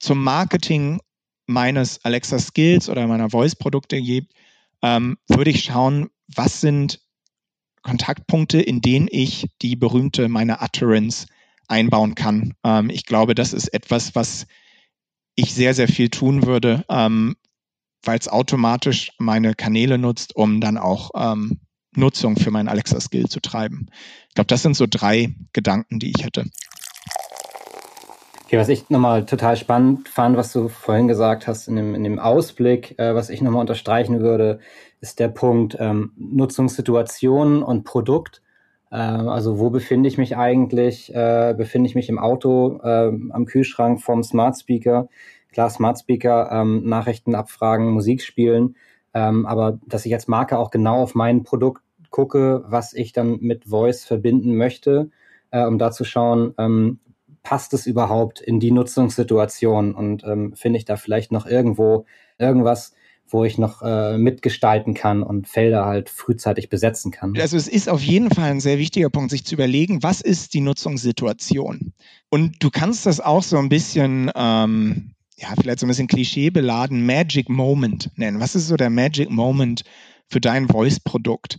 [0.00, 1.00] zum Marketing
[1.46, 4.34] meines Alexa Skills oder meiner Voice-Produkte gibt,
[4.82, 7.00] ähm, würde ich schauen, was sind
[7.80, 11.26] Kontaktpunkte, in denen ich die berühmte meine Utterance
[11.68, 12.52] einbauen kann.
[12.64, 14.46] Ähm, ich glaube, das ist etwas, was
[15.36, 17.36] ich sehr, sehr viel tun würde, ähm,
[18.04, 21.60] weil es automatisch meine Kanäle nutzt, um dann auch ähm,
[21.94, 23.86] Nutzung für meinen Alexa-Skill zu treiben.
[24.28, 26.44] Ich glaube, das sind so drei Gedanken, die ich hätte.
[28.50, 32.02] Okay, was ich nochmal total spannend fand, was du vorhin gesagt hast in dem, in
[32.02, 34.58] dem Ausblick, äh, was ich nochmal unterstreichen würde,
[35.00, 38.42] ist der Punkt ähm, Nutzungssituation und Produkt.
[38.90, 41.14] Äh, also wo befinde ich mich eigentlich?
[41.14, 45.08] Äh, befinde ich mich im Auto, äh, am Kühlschrank, vom Smart Speaker?
[45.52, 48.76] Klar, Smart Speaker, ähm, Nachrichten abfragen, Musik spielen.
[49.12, 53.38] Ähm, aber dass ich als Marke auch genau auf mein Produkt gucke, was ich dann
[53.40, 55.10] mit Voice verbinden möchte,
[55.50, 57.00] äh, um da zu schauen, ähm,
[57.42, 62.04] passt es überhaupt in die Nutzungssituation und ähm, finde ich da vielleicht noch irgendwo
[62.38, 62.92] irgendwas,
[63.26, 67.34] wo ich noch äh, mitgestalten kann und Felder halt frühzeitig besetzen kann.
[67.38, 70.52] Also es ist auf jeden Fall ein sehr wichtiger Punkt, sich zu überlegen, was ist
[70.52, 71.92] die Nutzungssituation?
[72.28, 77.04] Und du kannst das auch so ein bisschen, ähm, ja, vielleicht so ein bisschen klischeebeladen,
[77.06, 78.40] Magic Moment nennen.
[78.40, 79.82] Was ist so der Magic Moment
[80.28, 81.58] für dein Voice-Produkt?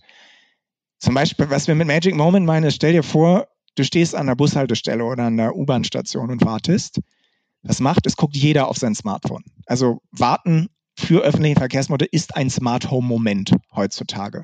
[0.99, 4.27] Zum Beispiel, was wir mit Magic Moment meinen, ist, stell dir vor, Du stehst an
[4.27, 6.99] der Bushaltestelle oder an der U-Bahn-Station und wartest.
[7.63, 8.05] Was macht?
[8.05, 9.43] Es guckt jeder auf sein Smartphone.
[9.65, 10.67] Also warten
[10.97, 14.43] für öffentliche Verkehrsmittel ist ein Smart Home Moment heutzutage.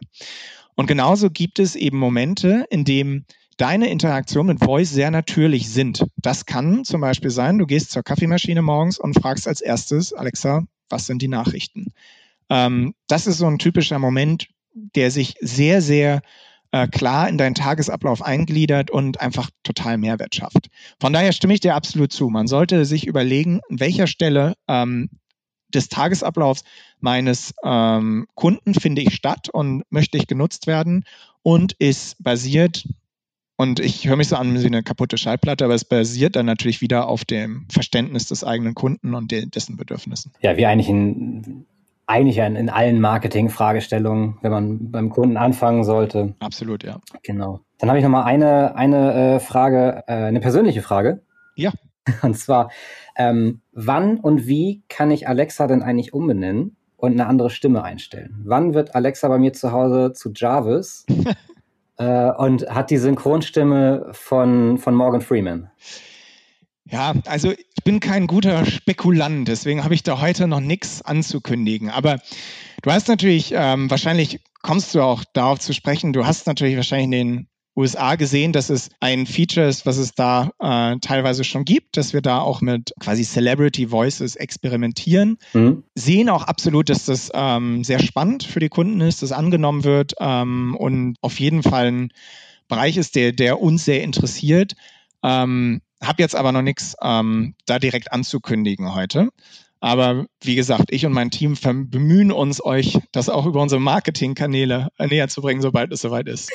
[0.76, 3.26] Und genauso gibt es eben Momente, in denen
[3.58, 6.06] deine Interaktion mit Voice sehr natürlich sind.
[6.16, 10.64] Das kann zum Beispiel sein, du gehst zur Kaffeemaschine morgens und fragst als erstes, Alexa,
[10.90, 11.88] was sind die Nachrichten?
[12.50, 16.22] Ähm, das ist so ein typischer Moment, der sich sehr, sehr
[16.72, 20.70] äh, klar in deinen Tagesablauf eingliedert und einfach total Mehrwert schafft.
[21.00, 22.30] Von daher stimme ich dir absolut zu.
[22.30, 25.10] Man sollte sich überlegen, an welcher Stelle ähm,
[25.74, 26.64] des Tagesablaufs
[27.00, 31.04] meines ähm, Kunden finde ich statt und möchte ich genutzt werden
[31.42, 32.86] und ist basiert
[33.58, 36.82] und ich höre mich so an wie eine kaputte Schallplatte, aber es basiert dann natürlich
[36.82, 40.32] wieder auf dem Verständnis des eigenen Kunden und de dessen Bedürfnissen.
[40.42, 41.66] Ja, wie eigentlich ein
[42.08, 46.34] eigentlich in, in allen Marketing-Fragestellungen, wenn man beim Kunden anfangen sollte.
[46.40, 47.02] Absolut, ja.
[47.24, 47.60] Genau.
[47.80, 51.22] Dann habe ich noch mal eine, eine äh, Frage, äh, eine persönliche Frage.
[51.56, 51.74] Ja.
[52.22, 52.72] Und zwar,
[53.18, 58.42] ähm, wann und wie kann ich Alexa denn eigentlich umbenennen und eine andere Stimme einstellen?
[58.46, 61.06] Wann wird Alexa bei mir zu Hause zu Jarvis
[61.98, 65.70] äh, und hat die Synchronstimme von, von Morgan Freeman?
[66.90, 71.90] Ja, also ich bin kein guter Spekulant, deswegen habe ich da heute noch nichts anzukündigen.
[71.90, 72.20] Aber
[72.82, 77.06] du hast natürlich, ähm, wahrscheinlich kommst du auch darauf zu sprechen, du hast natürlich wahrscheinlich
[77.06, 77.48] in den
[77.78, 82.12] USA gesehen, dass es ein Feature ist, was es da äh, teilweise schon gibt, dass
[82.12, 85.38] wir da auch mit quasi Celebrity Voices experimentieren.
[85.54, 85.84] Mhm.
[85.94, 90.16] Sehen auch absolut, dass das ähm, sehr spannend für die Kunden ist, dass angenommen wird
[90.20, 92.10] ähm, und auf jeden Fall ein
[92.68, 94.74] Bereich ist, der, der uns sehr interessiert.
[95.24, 99.30] Ähm, habe jetzt aber noch nichts ähm, da direkt anzukündigen heute.
[99.80, 101.56] Aber wie gesagt, ich und mein Team
[101.90, 106.52] bemühen uns, euch das auch über unsere Marketingkanäle näher zu bringen, sobald es soweit ist.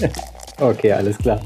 [0.60, 1.40] okay, alles klar.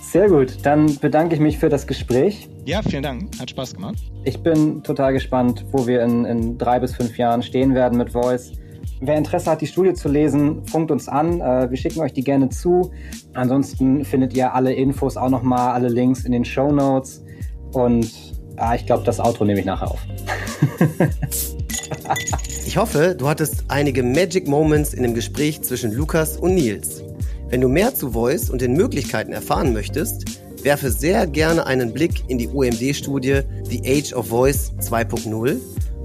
[0.00, 2.48] Sehr gut, dann bedanke ich mich für das Gespräch.
[2.64, 3.98] Ja, vielen Dank, hat Spaß gemacht.
[4.24, 8.10] Ich bin total gespannt, wo wir in, in drei bis fünf Jahren stehen werden mit
[8.10, 8.52] Voice.
[9.00, 11.40] Wer Interesse hat, die Studie zu lesen, funkt uns an.
[11.40, 12.90] Äh, wir schicken euch die gerne zu.
[13.34, 17.24] Ansonsten findet ihr alle Infos auch nochmal, alle Links in den Show Notes.
[17.72, 20.00] Und ja, ich glaube, das Outro nehme ich nachher auf.
[22.66, 27.02] ich hoffe, du hattest einige Magic Moments in dem Gespräch zwischen Lukas und Nils.
[27.48, 30.24] Wenn du mehr zu Voice und den Möglichkeiten erfahren möchtest,
[30.62, 35.56] werfe sehr gerne einen Blick in die UMD-Studie The Age of Voice 2.0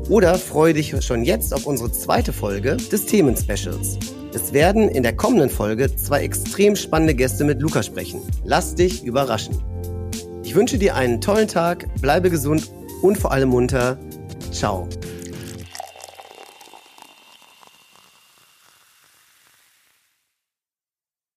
[0.10, 4.00] oder freue dich schon jetzt auf unsere zweite Folge des Themen-Specials.
[4.34, 8.22] Es werden in der kommenden Folge zwei extrem spannende Gäste mit Luca sprechen.
[8.44, 9.62] Lass dich überraschen.
[10.56, 13.98] Ich wünsche dir einen tollen Tag, bleibe gesund und vor allem munter.
[14.54, 14.88] Ciao.